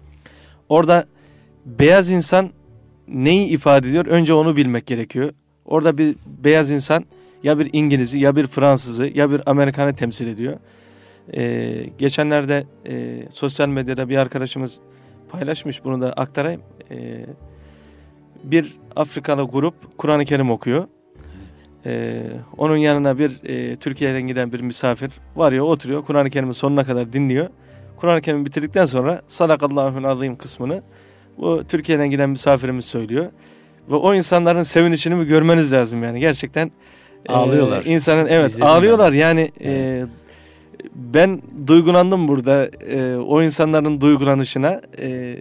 [0.68, 1.05] orada
[1.66, 2.51] beyaz insan
[3.09, 4.07] neyi ifade ediyor?
[4.07, 5.33] Önce onu bilmek gerekiyor.
[5.64, 7.05] Orada bir beyaz insan
[7.43, 10.57] ya bir İngiliz'i ya bir Fransız'ı ya bir Amerikan'ı temsil ediyor.
[11.35, 14.79] Ee, geçenlerde e, sosyal medyada bir arkadaşımız
[15.29, 16.62] paylaşmış bunu da aktarayım.
[16.91, 17.26] Ee,
[18.45, 20.85] bir Afrikalı grup Kur'an-ı Kerim okuyor.
[21.87, 22.22] Ee,
[22.57, 27.49] onun yanına bir e, Türkiye'den giden bir misafir varıyor oturuyor Kur'an-ı Kerim'in sonuna kadar dinliyor.
[27.97, 30.83] Kur'an-ı Kerim'i bitirdikten sonra Sadakallahü'nün azim kısmını
[31.39, 33.26] bu Türkiye'den giden misafirimiz söylüyor.
[33.91, 36.70] Ve o insanların sevinişini bir görmeniz lazım yani gerçekten.
[37.29, 37.85] Ağlıyorlar.
[37.85, 39.18] E, insanın evet İzledim ağlıyorlar ben.
[39.18, 40.09] yani e, evet.
[40.09, 44.81] e, ben duygulandım burada e, o insanların duygulanışına.
[44.99, 45.41] E,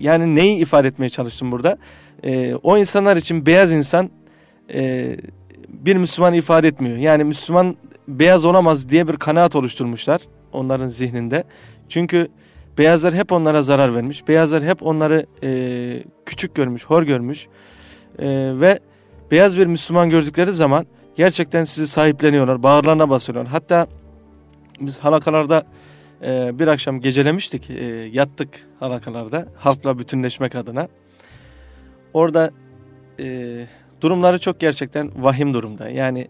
[0.00, 1.78] yani neyi ifade etmeye çalıştım burada?
[2.24, 4.10] E, o insanlar için beyaz insan
[4.74, 5.16] e,
[5.78, 6.96] bir Müslüman ifade etmiyor.
[6.96, 7.76] Yani Müslüman
[8.08, 10.20] beyaz olamaz diye bir kanaat oluşturmuşlar
[10.52, 11.44] onların zihninde.
[11.88, 12.28] Çünkü
[12.78, 14.28] beyazlar hep onlara zarar vermiş.
[14.28, 17.46] Beyazlar hep onları e, küçük görmüş, hor görmüş.
[18.18, 18.26] E,
[18.60, 18.78] ve
[19.30, 23.46] beyaz bir Müslüman gördükleri zaman gerçekten sizi sahipleniyorlar, bağırlarına basıyorlar.
[23.46, 23.86] Hatta
[24.80, 25.62] biz halakalarda
[26.22, 28.48] e, bir akşam gecelemiştik, e, yattık
[28.80, 30.88] halakalarda halkla bütünleşmek adına.
[32.12, 32.50] Orada
[33.20, 33.66] e,
[34.00, 35.88] durumları çok gerçekten vahim durumda.
[35.88, 36.28] Yani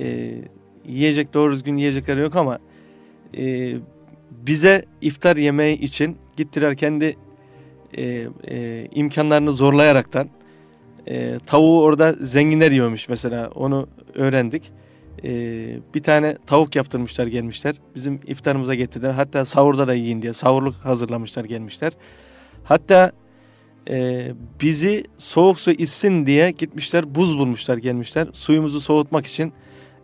[0.00, 0.34] e,
[0.86, 2.58] yiyecek doğru düzgün yiyecekleri yok ama
[3.38, 3.74] e,
[4.30, 7.16] bize iftar yemeği için gittiler kendi
[7.96, 10.28] e, e, imkanlarını zorlayaraktan
[11.06, 14.72] e, tavuğu orada zenginler yiyormuş mesela onu öğrendik
[15.24, 15.30] e,
[15.94, 17.74] bir tane tavuk yaptırmışlar gelmişler.
[17.94, 19.10] Bizim iftarımıza getirdiler.
[19.10, 21.92] Hatta sahurda da yiyin diye sahurluk hazırlamışlar gelmişler.
[22.64, 23.12] Hatta
[23.88, 24.28] e,
[24.62, 28.28] bizi soğuk su içsin diye gitmişler buz bulmuşlar gelmişler.
[28.32, 29.52] Suyumuzu soğutmak için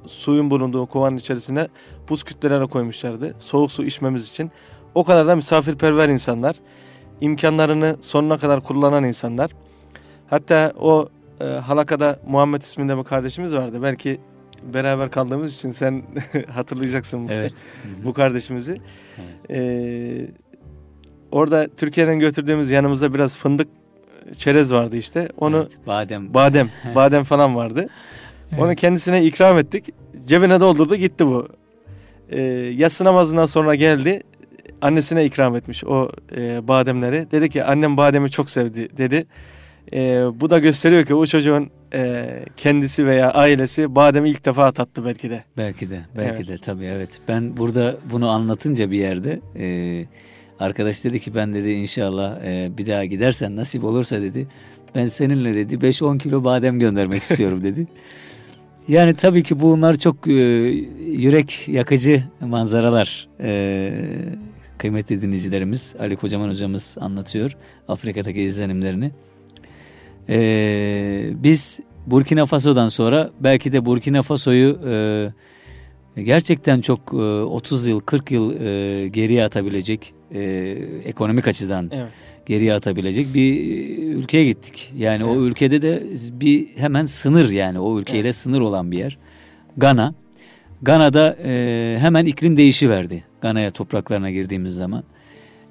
[0.06, 1.68] suyun bulunduğu kovanın içerisine
[2.08, 3.34] buz kütleleri koymuşlardı.
[3.38, 4.50] Soğuk su içmemiz için.
[4.94, 6.56] O kadar da misafirperver insanlar.
[7.20, 9.50] imkanlarını sonuna kadar kullanan insanlar.
[10.30, 11.08] Hatta o
[11.40, 13.82] e, halakada Muhammed isminde bir kardeşimiz vardı.
[13.82, 14.20] Belki
[14.74, 16.02] beraber kaldığımız için sen
[16.50, 17.66] hatırlayacaksın evet.
[18.04, 18.76] bu kardeşimizi.
[19.18, 19.50] Evet.
[19.50, 20.28] Ee,
[21.34, 23.68] orada Türkiye'den götürdüğümüz yanımızda biraz fındık
[24.32, 25.28] çerez vardı işte.
[25.38, 27.88] Onu evet, badem badem badem falan vardı.
[28.52, 28.62] Evet.
[28.62, 29.84] Onu kendisine ikram ettik.
[30.26, 31.48] Cebine doldurdu gitti bu.
[32.30, 32.40] Ee,
[32.76, 34.22] yatsı namazından sonra geldi.
[34.82, 37.26] Annesine ikram etmiş o e, bademleri.
[37.30, 39.26] Dedi ki annem bademi çok sevdi dedi.
[39.92, 40.00] E,
[40.40, 42.26] bu da gösteriyor ki o çocuğun e,
[42.56, 45.44] kendisi veya ailesi bademi ilk defa tattı belki de.
[45.56, 46.48] Belki de, belki evet.
[46.48, 47.20] de tabii evet.
[47.28, 50.04] Ben burada bunu anlatınca bir yerde e,
[50.64, 54.46] arkadaş dedi ki ben dedi inşallah e, bir daha gidersen nasip olursa dedi
[54.94, 57.86] ben seninle dedi 5-10 kilo badem göndermek istiyorum dedi.
[58.88, 60.32] Yani tabii ki bunlar çok e,
[61.10, 63.28] yürek yakıcı manzaralar.
[63.40, 63.92] E,
[64.78, 67.56] kıymetli dinleyicilerimiz Ali Kocaman hocamız anlatıyor
[67.88, 69.10] Afrika'daki izlenimlerini.
[70.28, 75.28] Ee, biz Burkina Faso'dan sonra belki de Burkina Faso'yu e,
[76.22, 80.40] gerçekten çok e, 30 yıl 40 yıl e, geriye atabilecek e,
[81.04, 82.08] ekonomik açıdan evet.
[82.46, 83.58] geriye atabilecek bir
[83.98, 84.92] ülkeye gittik.
[84.96, 85.36] Yani evet.
[85.36, 86.02] o ülkede de
[86.40, 88.36] bir hemen sınır yani o ülkeyle evet.
[88.36, 89.18] sınır olan bir yer.
[89.76, 90.14] Gana.
[90.82, 93.24] Gana'da e, hemen iklim değişi verdi.
[93.40, 95.04] Gana'ya topraklarına girdiğimiz zaman.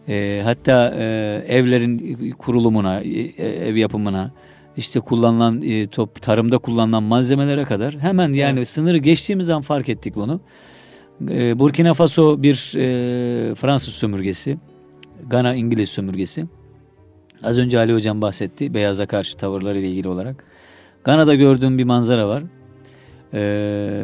[0.07, 1.05] E, hatta e,
[1.47, 3.21] evlerin kurulumuna, e,
[3.67, 4.31] ev yapımına,
[4.77, 8.67] işte kullanılan e, top tarımda kullanılan malzemelere kadar hemen yani evet.
[8.67, 10.41] sınırı geçtiğimiz an fark ettik bunu.
[11.29, 14.57] E, Burkina Faso bir e, Fransız sömürgesi,
[15.27, 16.45] Gana İngiliz sömürgesi.
[17.43, 20.43] Az önce Ali Hocam bahsetti beyaza karşı tavırları ile ilgili olarak.
[21.03, 22.43] Gana'da gördüğüm bir manzara var.
[23.33, 24.03] Ee,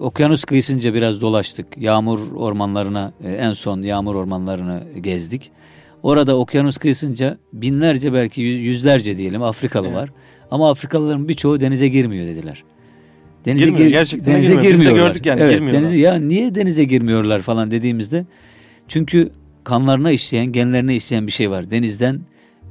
[0.00, 1.66] okyanus kıyısınca biraz dolaştık.
[1.78, 5.50] Yağmur ormanlarına e, en son yağmur ormanlarını gezdik.
[6.02, 9.96] Orada okyanus kıyısınca binlerce belki yüzlerce diyelim Afrikalı evet.
[9.96, 10.10] var.
[10.50, 12.64] Ama Afrikalıların birçoğu denize girmiyor dediler.
[13.44, 14.72] Denize girmiyor, gir, gerçekten denize girmiyor.
[14.72, 14.98] girmiyorlar.
[14.98, 15.82] Biz de gördük yani evet, girmiyorlar.
[15.82, 18.26] Denize, ya niye denize girmiyorlar falan dediğimizde
[18.88, 19.30] çünkü
[19.64, 21.70] kanlarına işleyen, genlerine işleyen bir şey var.
[21.70, 22.20] Denizden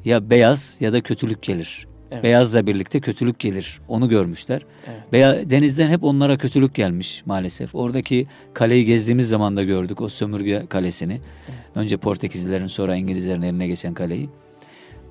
[0.06, 1.89] ya beyaz ya da kötülük gelir.
[2.12, 2.24] Evet.
[2.24, 3.82] Beyazla birlikte kötülük gelir.
[3.88, 4.66] Onu görmüşler.
[4.88, 5.14] Evet.
[5.14, 7.76] Beya, denizden hep onlara kötülük gelmiş maalesef.
[7.76, 11.14] Oradaki kaleyi gezdiğimiz zaman da gördük o sömürge kalesini.
[11.14, 11.60] Evet.
[11.76, 14.30] Önce Portekizlilerin sonra İngilizlerin eline geçen kaleyi.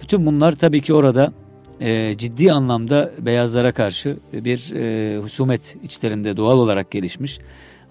[0.03, 1.33] Bütün bunlar tabii ki orada
[1.81, 7.39] e, ciddi anlamda beyazlara karşı bir e, husumet içlerinde doğal olarak gelişmiş.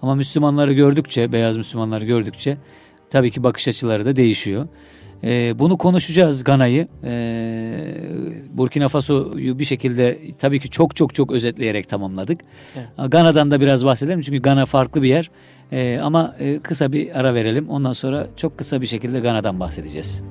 [0.02, 2.56] Ama Müslümanları gördükçe, beyaz Müslümanları gördükçe
[3.10, 4.68] tabii ki bakış açıları da değişiyor.
[5.24, 6.88] E, bunu konuşacağız Gana'yı.
[7.04, 7.12] E,
[8.52, 12.40] Burkina Faso'yu bir şekilde tabii ki çok çok çok özetleyerek tamamladık.
[12.76, 13.12] Evet.
[13.12, 15.30] Gana'dan da biraz bahsedelim çünkü Gana farklı bir yer.
[15.72, 17.68] E, ama e, kısa bir ara verelim.
[17.68, 20.22] Ondan sonra çok kısa bir şekilde Gana'dan bahsedeceğiz.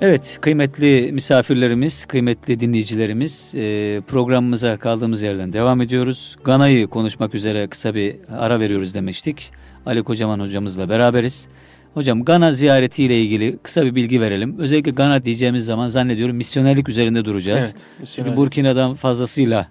[0.00, 6.36] Evet kıymetli misafirlerimiz, kıymetli dinleyicilerimiz e, programımıza kaldığımız yerden devam ediyoruz.
[6.44, 9.50] Gana'yı konuşmak üzere kısa bir ara veriyoruz demiştik.
[9.86, 11.48] Ali Kocaman hocamızla beraberiz.
[11.94, 14.58] Hocam Gana ziyaretiyle ilgili kısa bir bilgi verelim.
[14.58, 17.74] Özellikle Gana diyeceğimiz zaman zannediyorum misyonerlik üzerinde duracağız.
[17.98, 19.66] Evet, Çünkü Burkina'dan fazlasıyla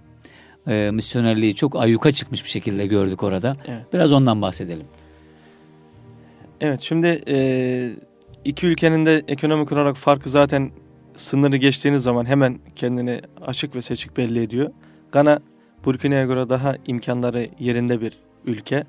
[0.68, 3.58] e, misyonerliği çok ayyuka çıkmış bir şekilde gördük orada.
[3.68, 3.86] Evet.
[3.94, 4.86] Biraz ondan bahsedelim.
[6.62, 7.90] Evet şimdi e,
[8.46, 10.72] iki ülkenin de ekonomik olarak farkı zaten
[11.16, 14.70] sınırı geçtiğiniz zaman hemen kendini açık ve seçik belli ediyor.
[15.12, 15.40] Gana
[15.86, 18.84] Burkina'ya göre daha imkanları yerinde bir ülke.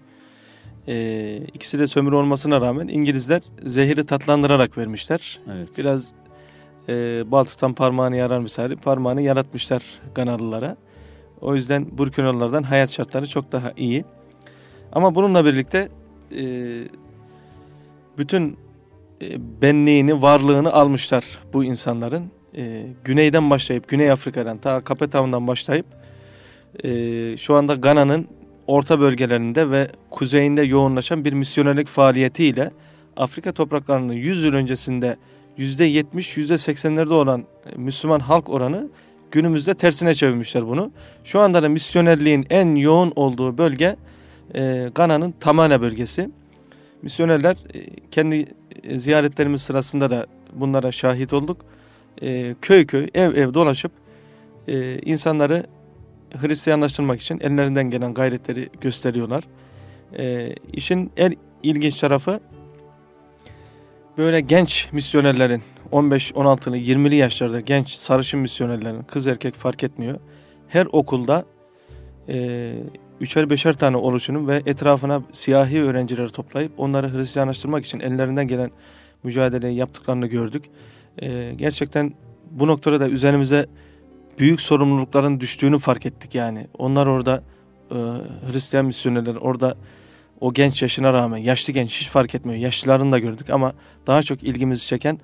[0.88, 5.40] Ee, ikisi de sömürü olmasına rağmen İngilizler zehiri tatlandırarak vermişler.
[5.54, 5.68] Evet.
[5.78, 6.12] Biraz
[6.88, 9.82] e, bal tutan parmağını yarar misali parmağını yaratmışlar
[10.14, 10.76] Ganalılara.
[11.40, 14.04] O yüzden Burkinalılardan hayat şartları çok daha iyi.
[14.92, 15.88] Ama bununla birlikte
[16.36, 16.44] e,
[18.18, 18.56] bütün
[19.62, 22.30] benliğini, varlığını almışlar bu insanların.
[22.56, 25.86] E, güneyden başlayıp, Güney Afrika'dan ta Cape Town'dan başlayıp
[26.84, 28.28] e, şu anda Gana'nın
[28.66, 32.70] orta bölgelerinde ve kuzeyinde yoğunlaşan bir misyonerlik faaliyetiyle
[33.16, 35.16] Afrika topraklarının 100 yıl öncesinde
[35.58, 37.44] %70, %80'lerde olan
[37.76, 38.88] Müslüman halk oranı
[39.30, 40.92] günümüzde tersine çevirmişler bunu.
[41.24, 43.96] Şu anda da misyonerliğin en yoğun olduğu bölge
[44.54, 46.30] e, Gana'nın Tamale bölgesi.
[47.02, 48.46] Misyonerler e, kendi e,
[48.96, 51.64] ziyaretlerimiz sırasında da bunlara şahit olduk.
[52.22, 53.92] E, köy köy, ev ev dolaşıp
[54.68, 55.66] e, insanları
[56.36, 59.44] Hristiyanlaştırmak için ellerinden gelen gayretleri gösteriyorlar.
[60.18, 62.40] E, işin en ilginç tarafı
[64.18, 65.62] böyle genç misyonerlerin
[65.92, 70.18] 15-16'lı 20'li yaşlarda genç sarışın misyonerlerin kız erkek fark etmiyor.
[70.68, 71.44] Her okulda
[72.28, 72.72] e,
[73.20, 78.70] üçer beşer tane oluşunun ve etrafına siyahi öğrencileri toplayıp onları Hristiyanlaştırmak için ellerinden gelen
[79.22, 80.64] mücadeleyi yaptıklarını gördük.
[81.22, 82.14] Ee, gerçekten
[82.50, 83.66] bu noktada da üzerimize
[84.38, 86.66] büyük sorumlulukların düştüğünü fark ettik yani.
[86.78, 87.42] Onlar orada
[87.90, 87.94] e,
[88.52, 89.74] Hristiyan misyonerler orada
[90.40, 92.58] o genç yaşına rağmen yaşlı genç hiç fark etmiyor.
[92.58, 93.72] Yaşlılarını da gördük ama
[94.06, 95.18] daha çok ilgimizi çeken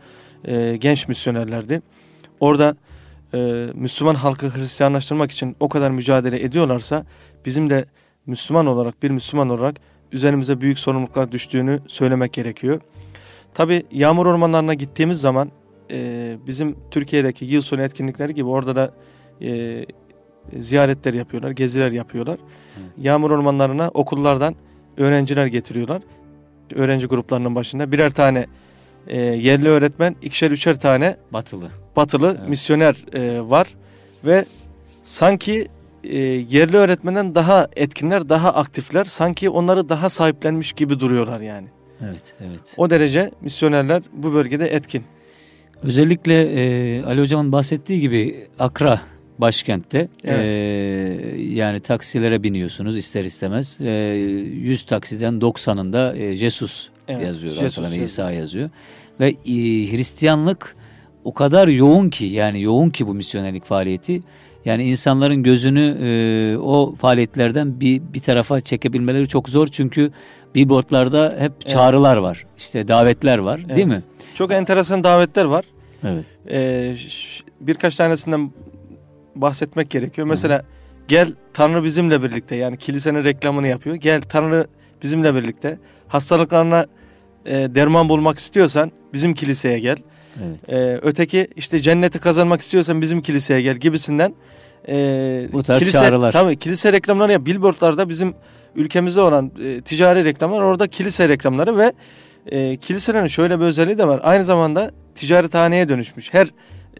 [0.44, 1.82] e, genç misyonerlerdi.
[2.40, 2.76] Orada
[3.34, 7.06] e, Müslüman halkı Hristiyanlaştırmak için o kadar mücadele ediyorlarsa
[7.46, 7.84] bizim de
[8.26, 9.76] Müslüman olarak bir Müslüman olarak
[10.12, 12.80] üzerimize büyük sorumluluklar düştüğünü söylemek gerekiyor.
[13.54, 15.50] Tabi yağmur ormanlarına gittiğimiz zaman
[15.90, 18.94] e, bizim Türkiye'deki yıl sonu etkinlikleri gibi orada da
[19.42, 19.84] e,
[20.58, 22.38] ziyaretler yapıyorlar, geziler yapıyorlar.
[22.80, 22.90] Evet.
[22.98, 24.54] Yağmur ormanlarına okullardan
[24.96, 26.02] öğrenciler getiriyorlar.
[26.74, 28.46] Öğrenci gruplarının başında birer tane
[29.06, 32.48] e, yerli öğretmen, ikişer üçer tane batılı batılı evet.
[32.48, 33.74] misyoner e, var
[34.24, 34.44] ve
[35.02, 35.68] sanki
[36.08, 36.18] e,
[36.50, 39.04] yerli öğretmenden daha etkinler, daha aktifler.
[39.04, 41.68] Sanki onları daha sahiplenmiş gibi duruyorlar yani.
[42.04, 42.74] Evet, evet.
[42.76, 45.04] O derece misyonerler bu bölgede etkin.
[45.82, 49.00] Özellikle e, Ali Hocam'ın bahsettiği gibi Akra
[49.38, 50.40] başkentte evet.
[50.44, 53.78] e, yani taksilere biniyorsunuz ister istemez.
[53.80, 57.54] E, 100 taksiden 90'ında e, Jesus evet, yazıyor.
[57.54, 58.70] Jesus İsa yazıyor.
[59.20, 59.52] Ve e,
[59.92, 60.76] Hristiyanlık
[61.24, 64.22] o kadar yoğun ki yani yoğun ki bu misyonerlik faaliyeti.
[64.66, 70.12] Yani insanların gözünü e, o faaliyetlerden bir bir tarafa çekebilmeleri çok zor çünkü
[70.54, 72.22] billboardlarda hep çağrılar evet.
[72.22, 72.46] var.
[72.58, 73.76] İşte davetler var, evet.
[73.76, 74.02] değil mi?
[74.34, 75.64] Çok enteresan davetler var.
[76.04, 76.24] Evet.
[76.50, 76.94] Ee,
[77.60, 78.52] birkaç tanesinden
[79.34, 80.26] bahsetmek gerekiyor.
[80.26, 80.62] Mesela Hı.
[81.08, 83.96] gel Tanrı bizimle birlikte yani kilisenin reklamını yapıyor.
[83.96, 84.66] Gel Tanrı
[85.02, 85.78] bizimle birlikte.
[86.08, 86.86] Hastalıklarına
[87.46, 89.96] e, derman bulmak istiyorsan bizim kiliseye gel.
[90.44, 90.72] Evet.
[90.72, 94.34] E, öteki işte cenneti kazanmak istiyorsan bizim kiliseye gel gibisinden.
[94.88, 96.32] E, Bu tarz kilise, çağrılar.
[96.32, 98.34] Tabii kilise reklamları ya billboardlarda bizim
[98.74, 101.92] ülkemizde olan e, ticari reklamlar orada kilise reklamları ve
[102.46, 104.20] e, kiliselerin şöyle bir özelliği de var.
[104.22, 106.34] Aynı zamanda ticarethaneye dönüşmüş.
[106.34, 106.48] Her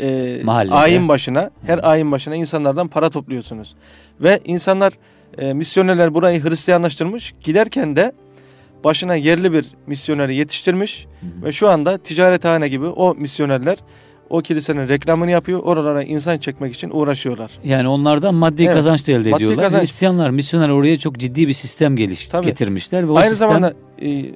[0.01, 3.74] e, ayin başına, her ayin başına insanlardan para topluyorsunuz.
[4.20, 4.93] Ve insanlar
[5.39, 7.34] e, misyonerler burayı Hristiyanlaştırmış.
[7.43, 8.12] Giderken de
[8.84, 11.47] başına yerli bir misyoneri yetiştirmiş hı hı.
[11.47, 13.78] ve şu anda ticarethane gibi o misyonerler
[14.31, 15.61] o kilisenin reklamını yapıyor.
[15.62, 17.51] Oralara insan çekmek için uğraşıyorlar.
[17.64, 19.64] Yani onlardan maddi evet, kazanç da elde maddi ediyorlar.
[19.64, 19.83] Kazanç.
[19.83, 22.47] Hristiyanlar, misyoner oraya çok ciddi bir sistem geliş Tabii.
[22.47, 23.09] getirmişler.
[23.09, 23.49] Ve o Aynı sistem...
[23.49, 24.33] zamanda e, e,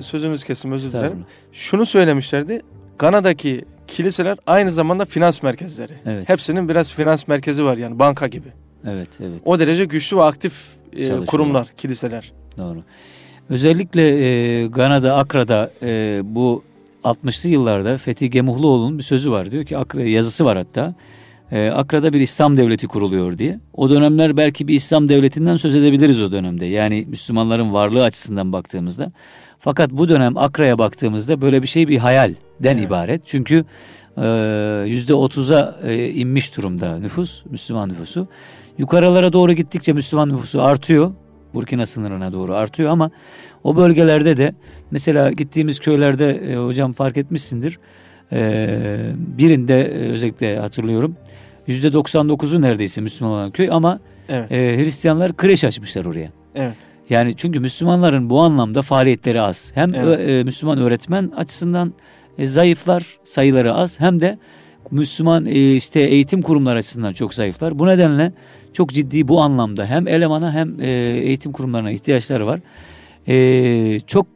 [0.00, 1.24] sözünüz kesim özür dilerim.
[1.52, 2.60] Şunu söylemişlerdi.
[2.98, 5.92] Gana'daki kiliseler aynı zamanda finans merkezleri.
[6.06, 6.28] Evet.
[6.28, 8.48] Hepsinin biraz finans merkezi var yani banka gibi.
[8.86, 9.40] Evet, evet.
[9.44, 12.32] O derece güçlü ve aktif e, kurumlar, kiliseler.
[12.58, 12.82] Doğru.
[13.50, 16.62] Özellikle e, Gana'da, Akra'da e, bu
[17.06, 19.50] 60'lı yıllarda Fethi Gemuhluoğlu'nun bir sözü var.
[19.50, 20.94] Diyor ki Akra yazısı var hatta.
[21.52, 23.60] E, Akra'da bir İslam devleti kuruluyor diye.
[23.72, 26.66] O dönemler belki bir İslam devletinden söz edebiliriz o dönemde.
[26.66, 29.12] Yani Müslümanların varlığı açısından baktığımızda.
[29.58, 32.84] Fakat bu dönem Akra'ya baktığımızda böyle bir şey bir hayalden evet.
[32.84, 33.22] ibaret.
[33.26, 33.64] Çünkü
[34.16, 34.26] e,
[34.86, 38.28] yüzde otuza e, inmiş durumda nüfus, Müslüman nüfusu.
[38.78, 41.12] Yukarılara doğru gittikçe Müslüman nüfusu artıyor.
[41.54, 43.10] Burkina sınırına doğru artıyor ama
[43.64, 44.54] o bölgelerde de
[44.90, 47.78] mesela gittiğimiz köylerde e, hocam fark etmişsindir.
[48.32, 48.68] E,
[49.16, 51.16] birinde e, özellikle hatırlıyorum.
[51.66, 54.52] Yüzde 99'u neredeyse Müslüman olan köy ama evet.
[54.52, 56.30] e, Hristiyanlar kreş açmışlar oraya.
[56.54, 56.74] Evet.
[57.10, 59.72] Yani çünkü Müslümanların bu anlamda faaliyetleri az.
[59.74, 60.28] Hem evet.
[60.28, 61.94] e, Müslüman öğretmen açısından
[62.38, 64.38] e, zayıflar, sayıları az hem de
[64.90, 67.78] Müslüman e, işte eğitim kurumları açısından çok zayıflar.
[67.78, 68.32] Bu nedenle
[68.76, 70.88] çok ciddi bu anlamda hem elemana hem e,
[71.24, 72.60] eğitim kurumlarına ihtiyaçları var.
[73.28, 74.26] E, çok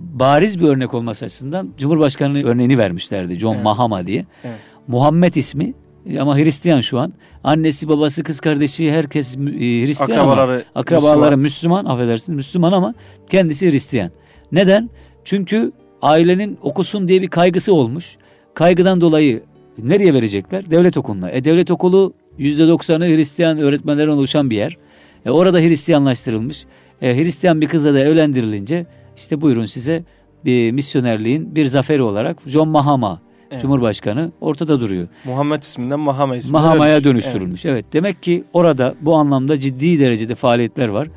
[0.00, 3.64] bariz bir örnek olması açısından Cumhurbaşkanı örneğini vermişlerdi John evet.
[3.64, 4.26] Mahama diye.
[4.44, 4.56] Evet.
[4.88, 5.74] Muhammed ismi
[6.20, 7.12] ama Hristiyan şu an.
[7.44, 11.38] Annesi, babası, kız kardeşi herkes e, Hristiyan akrabaları, ama akrabaları Müslüman.
[11.38, 12.94] Müslüman affedersiniz Müslüman ama
[13.30, 14.10] kendisi Hristiyan.
[14.52, 14.90] Neden?
[15.24, 15.72] Çünkü
[16.02, 18.16] ailenin okusun diye bir kaygısı olmuş.
[18.54, 19.42] Kaygıdan dolayı
[19.78, 20.70] nereye verecekler?
[20.70, 21.30] Devlet okuluna.
[21.30, 24.78] E devlet okulu %90'ı Hristiyan öğretmenlerden oluşan bir yer.
[25.26, 26.64] E orada Hristiyanlaştırılmış.
[27.02, 30.04] E, Hristiyan bir kızla da evlendirilince işte buyurun size
[30.44, 33.20] bir misyonerliğin bir zaferi olarak John Mahama
[33.50, 33.62] evet.
[33.62, 35.08] Cumhurbaşkanı ortada duruyor.
[35.24, 37.66] Muhammed isminden Mahama ismine Mahama'ya dönüştürülmüş.
[37.66, 37.74] Evet.
[37.74, 37.92] evet.
[37.92, 41.08] Demek ki orada bu anlamda ciddi derecede faaliyetler var.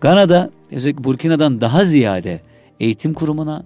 [0.00, 2.40] Gana'da özellikle Burkina'dan daha ziyade
[2.80, 3.64] eğitim kurumuna,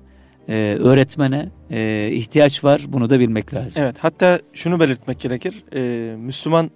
[0.49, 2.83] e, öğretmene e, ihtiyaç var.
[2.89, 3.83] Bunu da bilmek lazım.
[3.83, 3.97] Evet.
[3.99, 5.65] Hatta şunu belirtmek gerekir.
[5.75, 6.71] E, Müslüman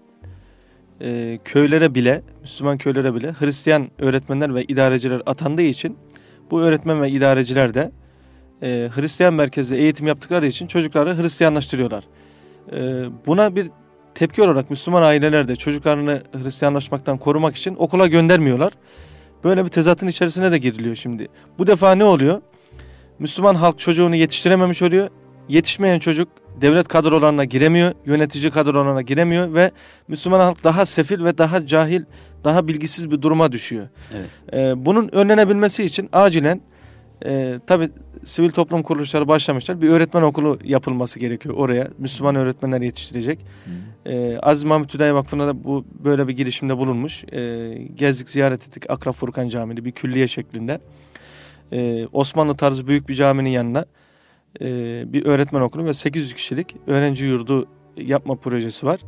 [1.00, 5.96] e, köylere bile, Müslüman köylere bile Hristiyan öğretmenler ve idareciler atandığı için
[6.50, 7.90] bu öğretmen ve idareciler de
[8.62, 12.04] e, Hristiyan merkezde eğitim yaptıkları için çocukları Hristiyanlaştırıyorlar.
[12.72, 13.70] E, buna bir
[14.14, 18.72] tepki olarak Müslüman aileler de çocuklarını Hristiyanlaşmaktan korumak için okula göndermiyorlar.
[19.44, 21.28] Böyle bir tezatın içerisine de giriliyor şimdi.
[21.58, 22.40] Bu defa ne oluyor?
[23.18, 25.08] Müslüman halk çocuğunu yetiştirememiş oluyor.
[25.48, 26.28] Yetişmeyen çocuk
[26.60, 29.70] devlet kadrolarına giremiyor, yönetici kadrolarına giremiyor ve
[30.08, 32.02] Müslüman halk daha sefil ve daha cahil,
[32.44, 33.88] daha bilgisiz bir duruma düşüyor.
[34.14, 34.30] Evet.
[34.52, 36.60] Ee, bunun önlenebilmesi için acilen
[37.24, 37.88] e, tabi
[38.24, 39.82] sivil toplum kuruluşları başlamışlar.
[39.82, 41.88] Bir öğretmen okulu yapılması gerekiyor oraya.
[41.98, 43.38] Müslüman öğretmenler yetiştirecek.
[44.06, 47.24] Ee, Aziz Mahmut Hüdayi Vakfı'na da bu böyle bir girişimde bulunmuş.
[47.32, 50.80] Ee, gezdik ziyaret ettik Akraf Furkan Camii'ni bir külliye şeklinde.
[51.72, 53.84] Ee, Osmanlı tarzı büyük bir caminin yanına
[54.60, 54.64] e,
[55.12, 59.00] bir öğretmen okulu ve 800 kişilik öğrenci yurdu yapma projesi var.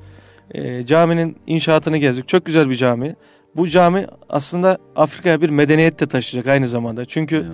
[0.51, 2.28] E, caminin inşaatını gezdik.
[2.28, 3.16] Çok güzel bir cami.
[3.57, 7.05] Bu cami aslında Afrika'ya bir medeniyet de taşıyacak aynı zamanda.
[7.05, 7.47] Çünkü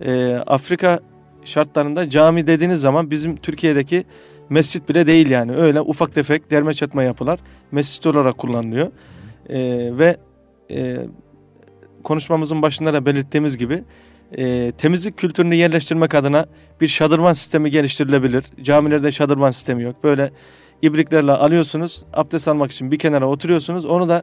[0.00, 1.00] e, Afrika
[1.44, 4.04] şartlarında cami dediğiniz zaman bizim Türkiye'deki
[4.50, 5.56] mescit bile değil yani.
[5.56, 7.38] Öyle ufak tefek derme çatma yapılar
[7.72, 8.86] mescit olarak kullanılıyor.
[9.48, 9.58] E,
[9.98, 10.16] ve
[10.70, 10.96] e,
[12.04, 13.84] konuşmamızın başında da belirttiğimiz gibi
[14.38, 16.46] e, temizlik kültürünü yerleştirmek adına
[16.80, 18.44] bir şadırvan sistemi geliştirilebilir.
[18.62, 20.04] Camilerde şadırvan sistemi yok.
[20.04, 20.30] Böyle
[20.82, 22.02] ibriklerle alıyorsunuz.
[22.14, 23.84] Abdest almak için bir kenara oturuyorsunuz.
[23.84, 24.22] Onu da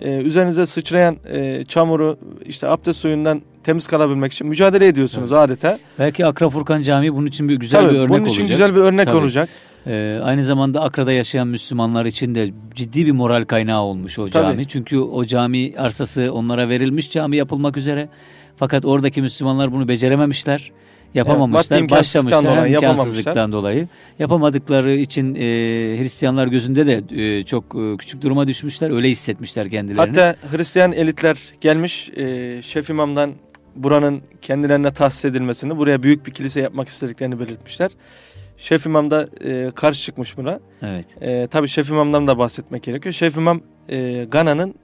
[0.00, 5.42] e, üzerinize sıçrayan e, çamuru işte abdest suyundan temiz kalabilmek için mücadele ediyorsunuz evet.
[5.42, 5.78] adeta.
[5.98, 8.20] Belki Akra Furkan Camii bunun için bir güzel Tabii, bir örnek olacak.
[8.20, 8.56] Bunun için olacak.
[8.56, 9.16] güzel bir örnek Tabii.
[9.16, 9.48] olacak.
[9.86, 14.54] Ee, aynı zamanda Akra'da yaşayan Müslümanlar için de ciddi bir moral kaynağı olmuş o cami.
[14.54, 14.66] Tabii.
[14.66, 18.08] Çünkü o cami arsası onlara verilmiş cami yapılmak üzere.
[18.56, 20.72] Fakat oradaki Müslümanlar bunu becerememişler.
[21.14, 23.88] Yapamamışlar, evet, başlamışlar dolayı, imkansızlıktan dolayı.
[24.18, 25.40] Yapamadıkları için e,
[25.98, 27.02] Hristiyanlar gözünde de
[27.38, 28.90] e, çok e, küçük duruma düşmüşler.
[28.90, 30.00] Öyle hissetmişler kendilerini.
[30.00, 33.32] Hatta Hristiyan elitler gelmiş e, Şef İmam'dan
[33.76, 37.90] buranın kendilerine tahsis edilmesini, buraya büyük bir kilise yapmak istediklerini belirtmişler.
[38.56, 40.60] Şef İmam da e, karşı çıkmış buna.
[40.82, 41.22] Evet.
[41.22, 43.12] E, tabii Şef İmam'dan da bahsetmek gerekiyor.
[43.12, 44.74] Şef İmam e, Gana'nın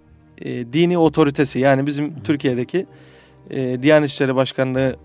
[0.42, 2.22] e, dini otoritesi yani bizim Hı.
[2.24, 2.86] Türkiye'deki
[3.50, 4.96] e, Diyanet İşleri Başkanlığı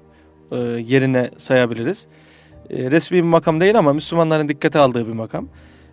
[0.51, 0.55] e,
[0.87, 2.07] yerine sayabiliriz.
[2.69, 5.47] E, resmi bir makam değil ama Müslümanların dikkate aldığı bir makam.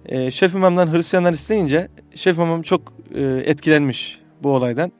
[0.06, 4.92] E, Şef İmam'dan Hristiyanlar isteyince Şef İmam çok e, etkilenmiş bu olaydan.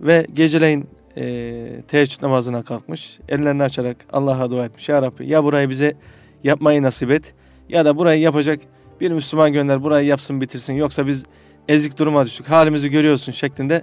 [0.00, 3.18] Ve geceleyin e, teheccüd namazına kalkmış.
[3.28, 4.88] Ellerini açarak Allah'a dua etmiş.
[4.88, 5.96] Ya Rabbi ya burayı bize
[6.44, 7.34] yapmayı nasip et
[7.68, 8.60] ya da burayı yapacak
[9.00, 10.72] bir Müslüman gönder burayı yapsın bitirsin.
[10.72, 11.24] Yoksa biz
[11.68, 13.82] ezik duruma düştük halimizi görüyorsun şeklinde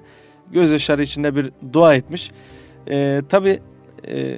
[0.52, 2.32] gözyaşları içinde bir dua etmiş.
[2.90, 3.60] E, Tabi
[4.08, 4.38] e,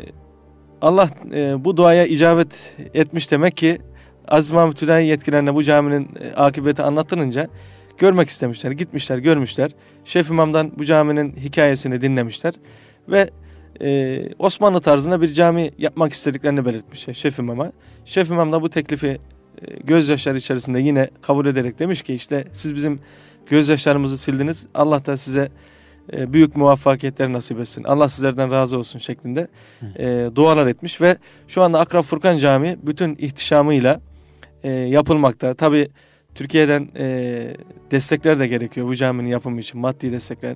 [0.81, 3.77] Allah e, bu duaya icabet etmiş demek ki
[4.27, 7.47] Aziz Mahmut Hüdayi yetkilerine bu caminin e, akıbeti anlatılınca
[7.97, 8.71] görmek istemişler.
[8.71, 9.71] Gitmişler, görmüşler.
[10.05, 12.53] Şef İmam'dan bu caminin hikayesini dinlemişler.
[13.09, 13.29] Ve
[13.81, 17.71] e, Osmanlı tarzında bir cami yapmak istediklerini belirtmiş Şef İmam'a.
[18.05, 19.19] Şef İmam da bu teklifi e,
[19.83, 22.99] gözyaşları içerisinde yine kabul ederek demiş ki işte siz bizim
[23.49, 24.67] gözyaşlarımızı sildiniz.
[24.73, 25.49] Allah da size
[26.11, 27.83] büyük muvaffakiyetler nasip etsin.
[27.83, 29.47] Allah sizlerden razı olsun şeklinde
[29.99, 34.01] e, dualar etmiş ve şu anda Akrab Furkan Camii bütün ihtişamıyla
[34.63, 35.53] e, yapılmakta.
[35.53, 35.87] Tabi
[36.35, 37.57] Türkiye'den e,
[37.91, 40.55] destekler de gerekiyor bu caminin yapımı için maddi destekler.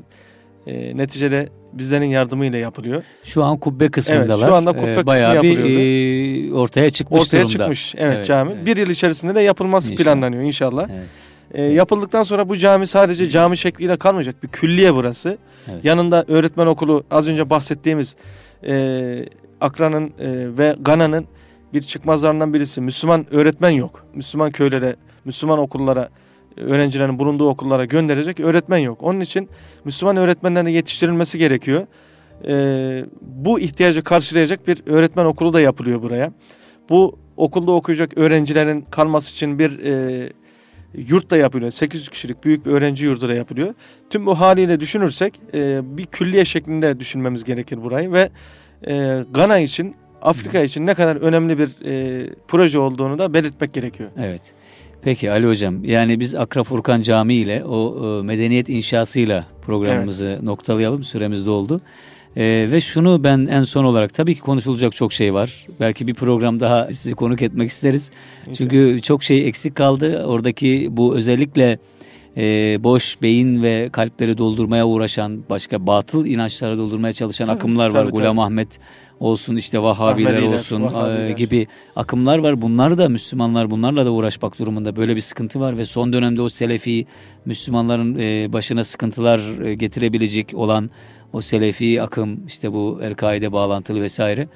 [0.68, 3.04] E, neticede bizlerin yardımıyla yapılıyor.
[3.24, 4.38] Şu an kubbe kısmındalar.
[4.38, 5.64] Evet, şu anda kubbe ee, kısmı yapılıyor.
[5.64, 7.50] bir e, ortaya çıkmış ortaya durumda.
[7.50, 8.52] çıkmış evet, evet cami.
[8.52, 8.66] Evet.
[8.66, 10.06] Bir yıl içerisinde de yapılması inşallah.
[10.06, 10.88] planlanıyor inşallah.
[10.92, 11.10] Evet.
[11.54, 14.44] E, yapıldıktan sonra bu cami sadece cami şekliyle kalmayacak.
[14.44, 15.38] Bir külliye burası.
[15.72, 15.86] Evet.
[15.86, 18.16] Yanında öğretmen okulu az önce bahsettiğimiz
[18.68, 19.26] e,
[19.62, 21.26] Akra'nın e, ve Gana'nın
[21.74, 22.82] bir çıkmazlarından birisi.
[22.82, 24.06] Müslüman öğretmen yok.
[24.16, 24.96] Müslüman köylere,
[25.26, 26.10] Müslüman okullara,
[26.58, 29.04] öğrencilerin bulunduğu okullara gönderecek öğretmen yok.
[29.04, 29.50] Onun için
[29.86, 31.88] Müslüman öğretmenlerin yetiştirilmesi gerekiyor.
[32.48, 36.32] Ee, bu ihtiyacı karşılayacak bir öğretmen okulu da yapılıyor buraya.
[36.90, 40.30] Bu okulda okuyacak öğrencilerin kalması için bir e,
[40.94, 41.72] yurt da yapılıyor.
[41.72, 43.74] 800 kişilik büyük bir öğrenci yurdu da yapılıyor.
[44.10, 48.30] Tüm bu haliyle düşünürsek e, bir külliye şeklinde düşünmemiz gerekir burayı ve
[48.88, 54.10] e, Gana için Afrika için ne kadar önemli bir e, proje olduğunu da belirtmek gerekiyor.
[54.18, 54.54] Evet.
[55.02, 60.44] Peki Ali Hocam yani biz Akra Furkan Camii ile o e, medeniyet inşasıyla programımızı evet.
[60.44, 61.82] noktalayalım süremiz doldu.
[62.38, 65.68] Ee, ve şunu ben en son olarak tabii ki konuşulacak çok şey var.
[65.80, 68.12] Belki bir program daha sizi konuk etmek isteriz.
[68.40, 68.58] İnşallah.
[68.58, 70.24] Çünkü çok şey eksik kaldı.
[70.26, 71.80] Oradaki bu özellikle
[72.38, 78.00] e, boş beyin ve kalpleri doldurmaya uğraşan başka batıl inançları doldurmaya çalışan tabii, akımlar tabii,
[78.00, 78.04] var.
[78.04, 78.16] Tabii.
[78.16, 78.80] Gulam Ahmet
[79.20, 81.30] olsun işte Vahabiler Ahmediler, olsun Vahabiler.
[81.30, 82.62] gibi akımlar var.
[82.62, 84.96] Bunlar da Müslümanlar bunlarla da uğraşmak durumunda.
[84.96, 87.06] Böyle bir sıkıntı var ve son dönemde o Selefi
[87.46, 90.90] Müslümanların e, başına sıkıntılar e, getirebilecek olan
[91.34, 94.48] o Selefi akım işte bu El-Kaide bağlantılı vesaire.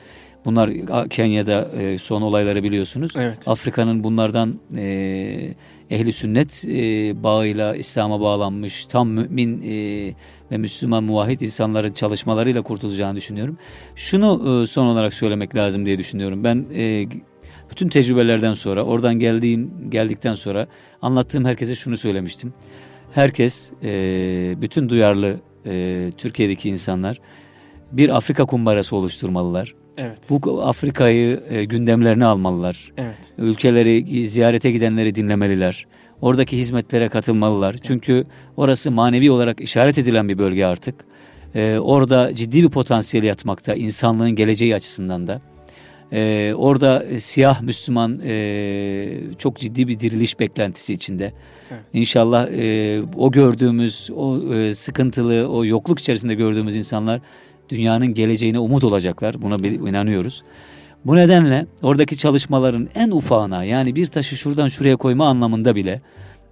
[0.45, 0.72] Bunlar
[1.09, 3.11] Kenya'da e, son olayları biliyorsunuz.
[3.15, 3.47] Evet.
[3.47, 4.59] Afrika'nın bunlardan
[5.89, 6.63] ehli sünnet
[7.24, 9.61] bağıyla İslam'a bağlanmış tam mümin
[10.51, 13.57] ve Müslüman muvahhid insanların çalışmalarıyla kurtulacağını düşünüyorum.
[13.95, 16.43] Şunu e, son olarak söylemek lazım diye düşünüyorum.
[16.43, 17.07] Ben e,
[17.72, 20.67] bütün tecrübelerden sonra oradan geldiğim geldikten sonra
[21.01, 22.53] anlattığım herkese şunu söylemiştim.
[23.11, 25.39] Herkes e, bütün duyarlı
[26.18, 27.20] Türkiye'deki insanlar
[27.91, 29.76] bir Afrika kumbarası oluşturmalılar.
[29.97, 30.20] Evet.
[30.30, 32.91] Bu Afrika'yı gündemlerine almalılar.
[32.97, 33.18] Evet.
[33.38, 35.88] Ülkeleri ziyarete gidenleri dinlemeliler.
[36.22, 37.76] Oradaki hizmetlere katılmalılar.
[37.82, 38.26] Çünkü
[38.57, 40.95] orası manevi olarak işaret edilen bir bölge artık.
[41.55, 45.41] Ee, orada ciddi bir potansiyel yatmakta insanlığın geleceği açısından da.
[46.14, 49.07] Ee, orada siyah Müslüman e,
[49.38, 51.34] çok ciddi bir diriliş beklentisi içinde.
[51.72, 51.82] Evet.
[51.93, 57.22] İnşallah e, o gördüğümüz o e, sıkıntılı, o yokluk içerisinde gördüğümüz insanlar
[57.70, 59.41] dünyanın geleceğine umut olacaklar.
[59.41, 60.43] Buna inanıyoruz.
[61.05, 66.01] Bu nedenle oradaki çalışmaların en ufağına yani bir taşı şuradan şuraya koyma anlamında bile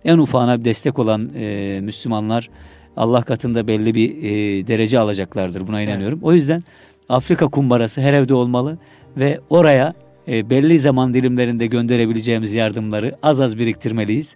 [0.05, 2.49] en ufağına bir destek olan e, Müslümanlar
[2.97, 5.67] Allah katında belli bir e, derece alacaklardır.
[5.67, 6.19] Buna inanıyorum.
[6.19, 6.27] Evet.
[6.27, 6.63] O yüzden
[7.09, 8.77] Afrika kumbarası her evde olmalı
[9.19, 9.93] ve oraya
[10.27, 14.35] e, belli zaman dilimlerinde gönderebileceğimiz yardımları az az biriktirmeliyiz.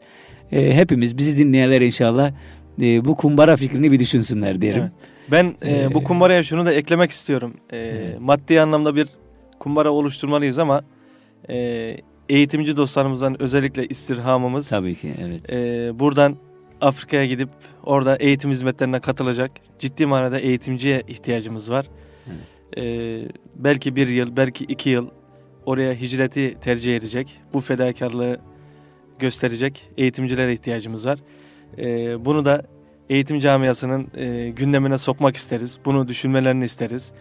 [0.51, 2.31] E, hepimiz bizi dinleyenler inşallah
[2.81, 4.81] e, bu kumbara fikrini bir düşünsünler diyelim.
[4.81, 4.91] Evet.
[5.31, 7.53] Ben e, ee, bu kumbaraya şunu da eklemek istiyorum.
[7.71, 8.19] E, evet.
[8.19, 9.07] Maddi anlamda bir
[9.59, 10.81] kumbara oluşturmalıyız ama
[11.49, 11.97] e,
[12.29, 14.69] eğitimci dostlarımızdan özellikle istirhamımız.
[14.69, 15.53] Tabii ki evet.
[15.53, 16.36] E, buradan
[16.81, 17.49] Afrika'ya gidip
[17.84, 21.86] orada eğitim hizmetlerine katılacak ciddi manada eğitimciye ihtiyacımız var.
[22.27, 22.52] Evet.
[22.78, 23.19] E,
[23.55, 25.07] belki bir yıl belki iki yıl
[25.65, 28.39] oraya hicreti tercih edecek bu fedakarlığı
[29.19, 31.19] gösterecek eğitimcilere ihtiyacımız var.
[31.78, 31.86] E,
[32.26, 32.63] bunu da
[33.09, 35.80] eğitim camiasının e, gündemine sokmak isteriz.
[35.86, 37.13] Bunu düşünmelerini isteriz.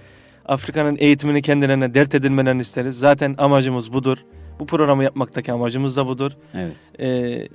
[0.46, 2.98] Afrika'nın eğitimini kendilerine dert edinmelerini isteriz.
[2.98, 4.18] Zaten amacımız budur.
[4.60, 6.32] Bu programı yapmaktaki amacımız da budur.
[6.54, 7.00] Evet.
[7.00, 7.48] Ee,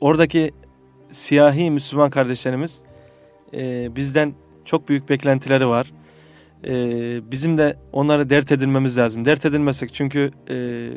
[0.00, 0.50] oradaki
[1.10, 2.82] siyahi Müslüman kardeşlerimiz
[3.54, 4.34] e, bizden
[4.64, 5.92] çok büyük beklentileri var.
[6.66, 6.70] E,
[7.30, 9.24] bizim de onları dert edilmemiz lazım.
[9.24, 10.88] Dert edilmesek çünkü e,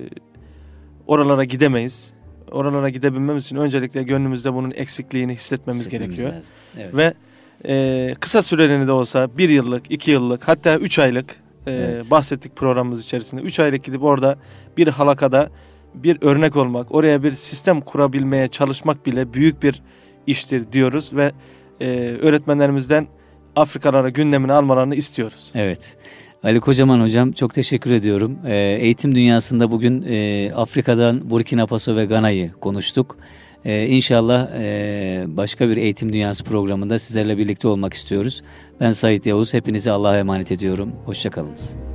[1.07, 2.13] oralara gidemeyiz.
[2.51, 6.33] Oralara gidebilmemiz için öncelikle gönlümüzde bunun eksikliğini hissetmemiz Hissetmemiz gerekiyor.
[6.37, 6.51] lazım.
[6.79, 6.97] Evet.
[6.97, 7.13] Ve
[7.67, 11.35] e, kısa süreli de olsa bir yıllık, iki yıllık hatta üç aylık
[11.67, 12.11] e, Evet.
[12.11, 13.41] bahsettik programımız içerisinde.
[13.41, 14.35] Üç aylık gidip orada
[14.77, 15.49] bir halakada
[15.95, 19.81] bir örnek olmak, oraya bir sistem kurabilmeye çalışmak bile büyük bir
[20.27, 21.31] iştir diyoruz ve
[21.81, 21.87] e,
[22.21, 23.07] öğretmenlerimizden
[23.55, 25.51] Afrikalara gündemini almalarını istiyoruz.
[25.55, 25.97] Evet.
[26.43, 28.37] Ali Kocaman hocam çok teşekkür ediyorum.
[28.47, 33.17] Ee, eğitim dünyasında bugün e, Afrika'dan Burkina Faso ve Gana'yı konuştuk.
[33.65, 38.43] Ee, inşallah e, başka bir eğitim dünyası programında sizlerle birlikte olmak istiyoruz.
[38.79, 39.53] Ben Sait Yavuz.
[39.53, 40.91] Hepinizi Allah'a emanet ediyorum.
[41.05, 41.94] Hoşçakalınız.